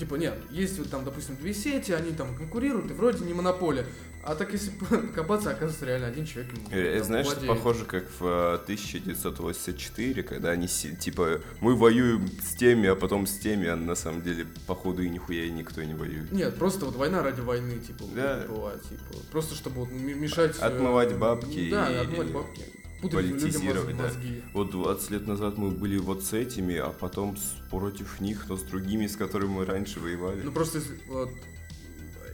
[0.00, 3.86] типа, нет, есть вот там, допустим, две сети, они там конкурируют, и вроде не монополия.
[4.22, 4.70] А так если
[5.14, 6.52] копаться, оказывается, реально один человек.
[6.52, 7.56] им, Э, там, Знаешь, это владеет.
[7.56, 13.38] похоже, как в э, 1984, когда они, типа, мы воюем с теми, а потом с
[13.38, 16.30] теми, а на самом деле, походу, и нихуя и никто не воюет.
[16.32, 18.44] Нет, просто вот война ради войны, типа, Да.
[18.48, 20.56] бывает, типа, просто чтобы вот мешать...
[20.58, 22.62] э, Отмывать бабки Да, и отмывать бабки.
[23.02, 24.04] Политизировать, да.
[24.04, 24.42] мозги.
[24.52, 28.56] Вот 20 лет назад мы были вот с этими, а потом с- против них, но
[28.56, 30.42] с другими, с которыми мы раньше воевали.
[30.42, 31.30] Ну просто вот,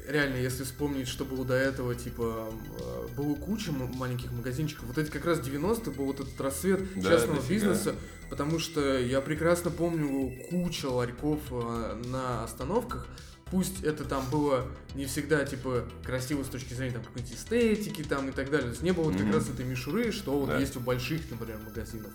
[0.08, 2.48] реально, если вспомнить, что было до этого, типа,
[2.80, 4.84] э, было куча маленьких магазинчиков.
[4.86, 7.54] Вот эти как раз 90-е был вот этот рассвет Да, частного дофига.
[7.54, 7.94] бизнеса,
[8.30, 13.06] потому что я прекрасно помню куча ларьков э, на остановках.
[13.50, 14.66] Пусть это там было
[14.96, 18.66] не всегда, типа, красиво с точки зрения там какой-то эстетики там и так далее.
[18.66, 20.58] То есть не было вот как раз этой мишуры, что вот Да.
[20.58, 22.10] есть у больших, например, магазинов.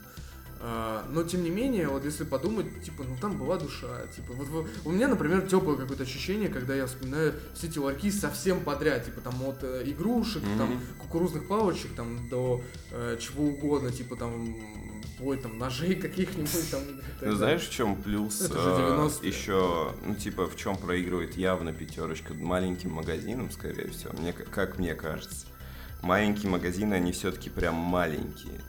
[0.64, 4.68] А, но тем не менее, вот если подумать, типа, ну там была душа, типа, вот
[4.86, 9.22] у меня, например, теплое какое-то ощущение, когда я вспоминаю все эти ларьки совсем подряд, типа
[9.22, 10.58] там от э, игрушек, Мгм.
[10.60, 12.62] там кукурузных палочек, там до
[12.92, 14.54] э, чего угодно, типа там
[15.22, 16.82] вплоть там ножей каких-нибудь там.
[17.22, 18.42] Ну знаешь, в чем плюс?
[18.42, 19.28] 90-е.
[19.30, 24.14] еще, ну типа, в чем проигрывает явно пятерочка маленьким магазинам, скорее всего.
[24.18, 25.46] Мне, как мне кажется,
[26.02, 28.60] маленькие магазины, они все-таки прям маленькие.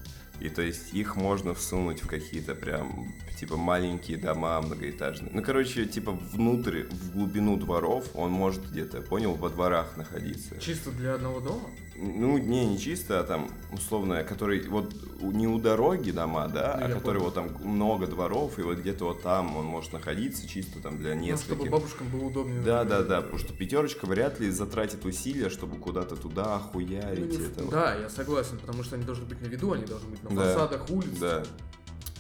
[0.41, 5.31] И то есть их можно всунуть в какие-то прям, типа, маленькие дома многоэтажные.
[5.33, 10.59] Ну, короче, типа, внутрь, в глубину дворов он может где-то, понял, во дворах находиться.
[10.59, 11.71] Чисто для одного дома?
[12.05, 16.87] Ну, не, не чисто, а там, условно, который вот не у дороги дома, да, Ну,
[16.87, 17.25] а который понял.
[17.27, 21.15] вот там много дворов, и вот где-то вот там он может находиться чисто там для
[21.15, 21.71] Ну, чтобы нескольких.
[21.71, 22.61] бабушкам было удобнее.
[22.63, 27.31] Да, да, да, потому что пятерочка вряд ли затратит усилия, чтобы куда-то туда Ну, охуярить
[27.31, 27.63] не в- это.
[27.63, 27.71] вот.
[27.73, 30.43] Да, я согласен, потому что они должны быть на виду, они должны быть на Да.
[30.43, 31.19] фасадах улиц.
[31.21, 31.45] Да.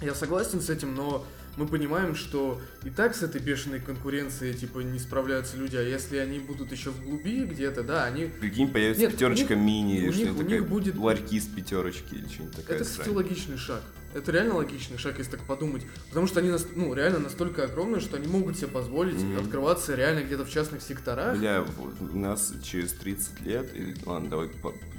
[0.01, 1.25] Я согласен с этим, но
[1.57, 6.17] мы понимаем, что и так с этой бешеной конкуренцией, типа, не справляются люди, а если
[6.17, 8.27] они будут еще в глуби где-то, да, они...
[8.27, 10.45] Прикинь, появится Нет, пятерочка них- мини или у такое.
[10.47, 12.77] них будет- Ларьки с пятерочки или что-нибудь такое.
[12.77, 13.83] Это, кстати, логичный шаг.
[14.15, 15.83] Это реально логичный шаг, если так подумать.
[16.11, 19.39] Потому что они, нас- ну, реально настолько огромные, что они могут себе позволить Мгм.
[19.41, 21.39] открываться реально где-то в частных секторах.
[21.39, 21.65] Бля,
[22.01, 24.51] у нас через 30 лет, или, ладно, давай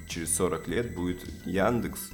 [0.07, 2.09] через 40 лет будет Яндекс,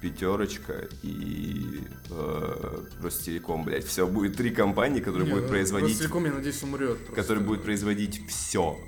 [0.00, 3.84] Пятерочка и э, Ростелеком, блядь.
[3.84, 6.96] Все, будет три компании, которые Не, будут ну, производить, Ростелеком, я надеюсь, умрет.
[6.98, 7.14] просто.
[7.14, 8.78] которые будут производить все,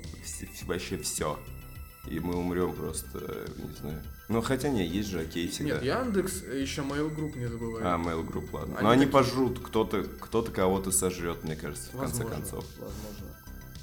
[0.65, 1.39] вообще все.
[2.09, 4.01] И мы умрем просто, не знаю.
[4.27, 5.75] Ну, хотя не, есть же окей всегда.
[5.75, 7.81] Нет, Яндекс, еще Mail Group не забывай.
[7.83, 8.75] А, Mail Group, ладно.
[8.77, 12.65] Они Но они такие- пожрут, кто-то кто-то кого-то сожрет, мне кажется, в конце Возможно, концов.
[12.79, 13.35] Возможно.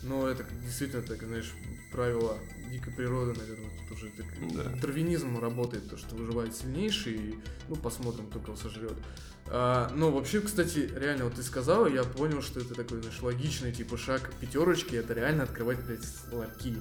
[0.02, 1.52] Но это действительно, так, знаешь,
[1.92, 2.36] правило
[2.70, 4.64] дикой природы, наверное, тут уже так, Да.
[4.80, 8.94] дарвинизм работает, то, что выживает сильнейший, и, ну, посмотрим, кто кого сожрет.
[9.46, 13.72] А, но вообще, кстати, реально, вот ты сказала, я понял, что это такой, знаешь, логичный,
[13.72, 16.76] типа, шаг пятерочки, это реально открывать, блядь, ларьки.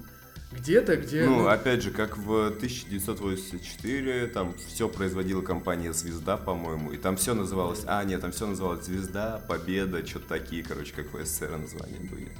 [0.51, 1.25] Где-то, где...
[1.25, 7.35] Ну, опять же, как в 1984, там все производила компания «Звезда», по-моему, и там все
[7.35, 7.83] называлось...
[7.85, 12.31] А, нет, там все называлось «Звезда», «Победа», что-то такие, короче, как в СССР названия были.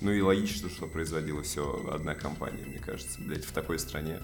[0.00, 4.18] Ну и логично, что производила все одна компания, мне кажется, блядь, в такой стране.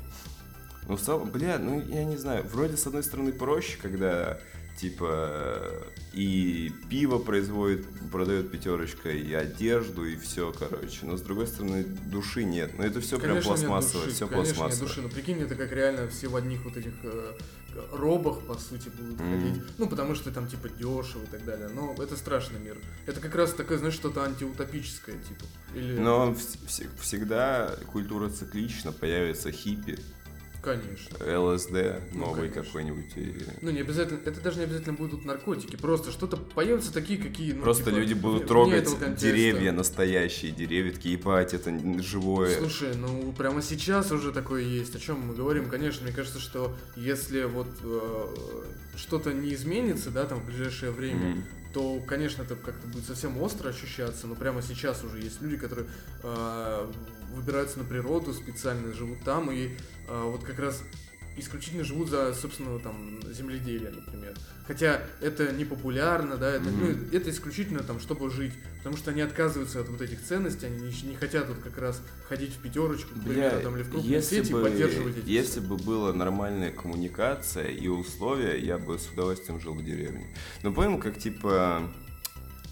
[0.88, 4.38] Ну, в целом, бля, ну, я не знаю, вроде, с одной стороны, проще, когда,
[4.78, 10.98] типа, и пиво производит, продает пятерочка, и одежду, и все, короче.
[11.06, 12.76] Но, с другой стороны, души нет.
[12.78, 14.88] Но это все прям Конечно, нет пластмассовое, души, все конечно, нет пластмассовое.
[14.88, 15.02] души.
[15.02, 17.32] Но прикинь, это как реально все в одних вот этих э,
[17.92, 19.30] робах, по сути, будут Мгм.
[19.30, 19.62] ходить.
[19.78, 21.68] Ну, потому что там, типа, дешево и так далее.
[21.68, 22.76] Но это страшный мир.
[23.06, 25.44] Это как раз такое, знаешь, что-то антиутопическое, типа.
[25.74, 25.98] Или...
[25.98, 29.98] Но вс- всегда культура циклична, появится хиппи,
[30.64, 31.16] Конечно.
[31.40, 31.70] ЛСД,
[32.12, 32.62] Ну, новый конечно.
[32.62, 33.16] какой-нибудь.
[33.16, 37.52] и- Ну, не обязательно, это даже не обязательно будут наркотики, просто что-то появятся такие, какие,
[37.52, 41.70] ну, Просто типа, люди будут трогать деревья, настоящие деревья, такие, ебать, это
[42.02, 42.56] живое.
[42.58, 44.96] Слушай, ну прямо сейчас уже такое есть.
[44.96, 45.68] О чем мы говорим?
[45.68, 48.26] Конечно, мне кажется, что если вот э,
[48.96, 51.44] что-то не изменится, да, там в ближайшее время, Мгм.
[51.74, 55.88] То, конечно, это как-то будет совсем остро ощущаться, но прямо сейчас уже есть люди, которые
[56.22, 56.92] э,
[57.34, 59.76] выбираются на природу специально, живут там и
[60.08, 60.80] э, вот как раз
[61.36, 64.34] исключительно живут за собственного там земледелия, например.
[64.66, 67.08] Хотя это не популярно, да, это, ну, Мгм.
[67.12, 71.08] это исключительно там, чтобы жить, потому что они отказываются от вот этих ценностей, они не,
[71.10, 74.42] не хотят вот как раз ходить в пятерочку, к Бля, там, или в крупные если
[74.42, 79.08] сети и бы, поддерживать эти если бы была нормальная коммуникация и условия, я бы с
[79.08, 80.34] удовольствием жил в деревне.
[80.62, 81.92] Но понял, как типа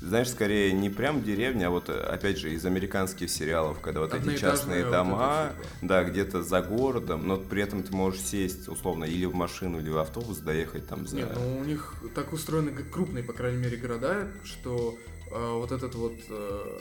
[0.03, 4.37] знаешь, скорее не прям деревня, а вот, опять же, из американских сериалов, когда вот эти
[4.37, 9.35] частные дома, да, где-то за городом, но при этом ты можешь сесть, условно, или в
[9.35, 11.17] машину, или в автобус, доехать там за...
[11.17, 14.99] Нет, ну у них так устроены г- крупные, по крайней мере, города, что
[15.31, 16.81] э, вот этот вот э,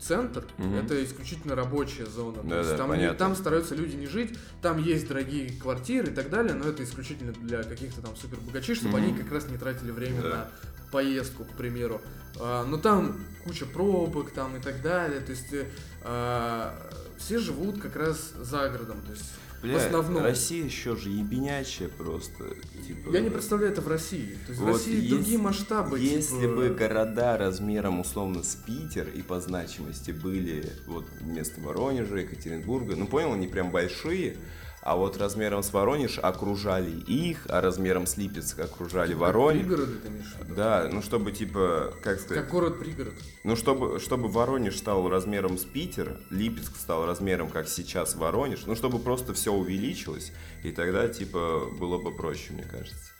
[0.00, 0.74] центр Мгм.
[0.76, 2.38] это исключительно рабочая зона.
[2.38, 3.18] То Да-да, есть там, не- понятно.
[3.18, 7.32] там стараются люди не жить, там есть дорогие квартиры и так далее, но это исключительно
[7.32, 9.06] для каких-то там супер богачей, чтобы Мгм.
[9.08, 10.28] они как раз не тратили время Да.
[10.28, 10.48] на
[10.92, 12.00] поездку, к примеру.
[12.38, 15.20] А, но там куча пробок там и так далее.
[15.20, 15.66] То есть э,
[16.02, 16.74] а,
[17.18, 19.00] все живут как раз за городом.
[19.06, 19.24] То есть
[19.62, 20.24] Бля, в основном.
[20.24, 22.44] Россия еще же ебенячая просто.
[22.84, 24.36] Типа, Я не представляю это в России.
[24.46, 26.00] То есть в Вот России есть- другие масштабы.
[26.00, 32.16] Если типа- бы города размером условно с Питер и по значимости были вот вместо Воронежа,
[32.16, 34.36] Екатеринбурга, ну понял, они прям большие,
[34.82, 39.62] а вот размером с Воронеж окружали их, а размером с Липецк окружали Как Воронеж.
[39.62, 40.34] Пригороды ты имеешь?
[40.56, 43.14] Да, ну чтобы типа, как сказать, Как город-пригород.
[43.44, 48.74] ну чтобы, чтобы Воронеж стал размером с Питер, Липецк стал размером, как сейчас Воронеж, ну
[48.74, 50.32] чтобы просто все увеличилось,
[50.64, 53.12] и тогда типа было бы проще, мне кажется.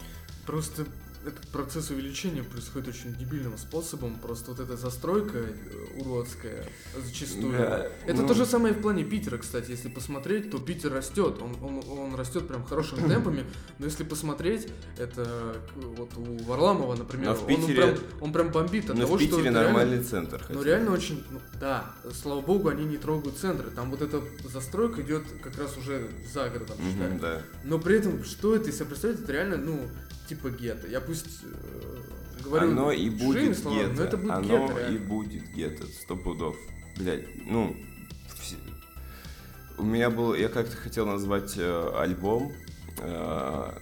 [0.47, 0.85] Просто
[1.27, 4.17] этот процесс увеличения происходит очень дебильным способом.
[4.19, 6.67] Просто вот эта застройка э, уродская
[7.05, 7.53] зачастую.
[7.53, 9.71] Да, Это ну- то же самое и в плане Питера, кстати.
[9.71, 11.37] Если посмотреть, то Питер растет.
[11.41, 13.45] Он, он, он растет прям хорошими темпами.
[13.79, 14.69] Но если посмотреть,
[14.99, 18.91] это к- вот у Варламова, например, Но в он- Питере- он, прям, он прям бомбит
[18.91, 20.45] от Но того, в Питере что это реально- нормальный центр.
[20.49, 23.71] Ну хотя реально очень, ну, да, слава богу, они не трогают центры.
[23.71, 27.19] Там вот эта застройка идет как раз уже за городом, считай.
[27.21, 27.43] да.
[27.65, 29.89] Но при этом, что это из себя представляет, это реально, ну,
[30.29, 30.87] типа гетто.
[30.89, 32.03] Я пусть э,
[32.43, 33.95] говорю оно и будет словами, гетто.
[33.97, 35.07] но это будет оно гетто, и реально.
[35.09, 36.57] будет гетто, сто пудов.
[36.97, 37.77] Блять, ну...
[38.41, 38.57] все-
[39.79, 40.35] У меня был...
[40.35, 42.53] Я как-то хотел назвать э, альбом.
[42.99, 43.79] э,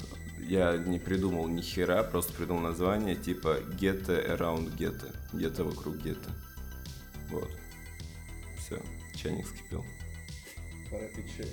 [0.48, 5.12] я не придумал ни хера, просто придумал название типа Гетто Around Гетто.
[5.32, 6.30] Гетто вокруг гетто.
[7.30, 7.50] Вот.
[8.58, 8.82] Все,
[9.14, 9.84] чайник вскипел.
[10.90, 11.46] Пора пить чай.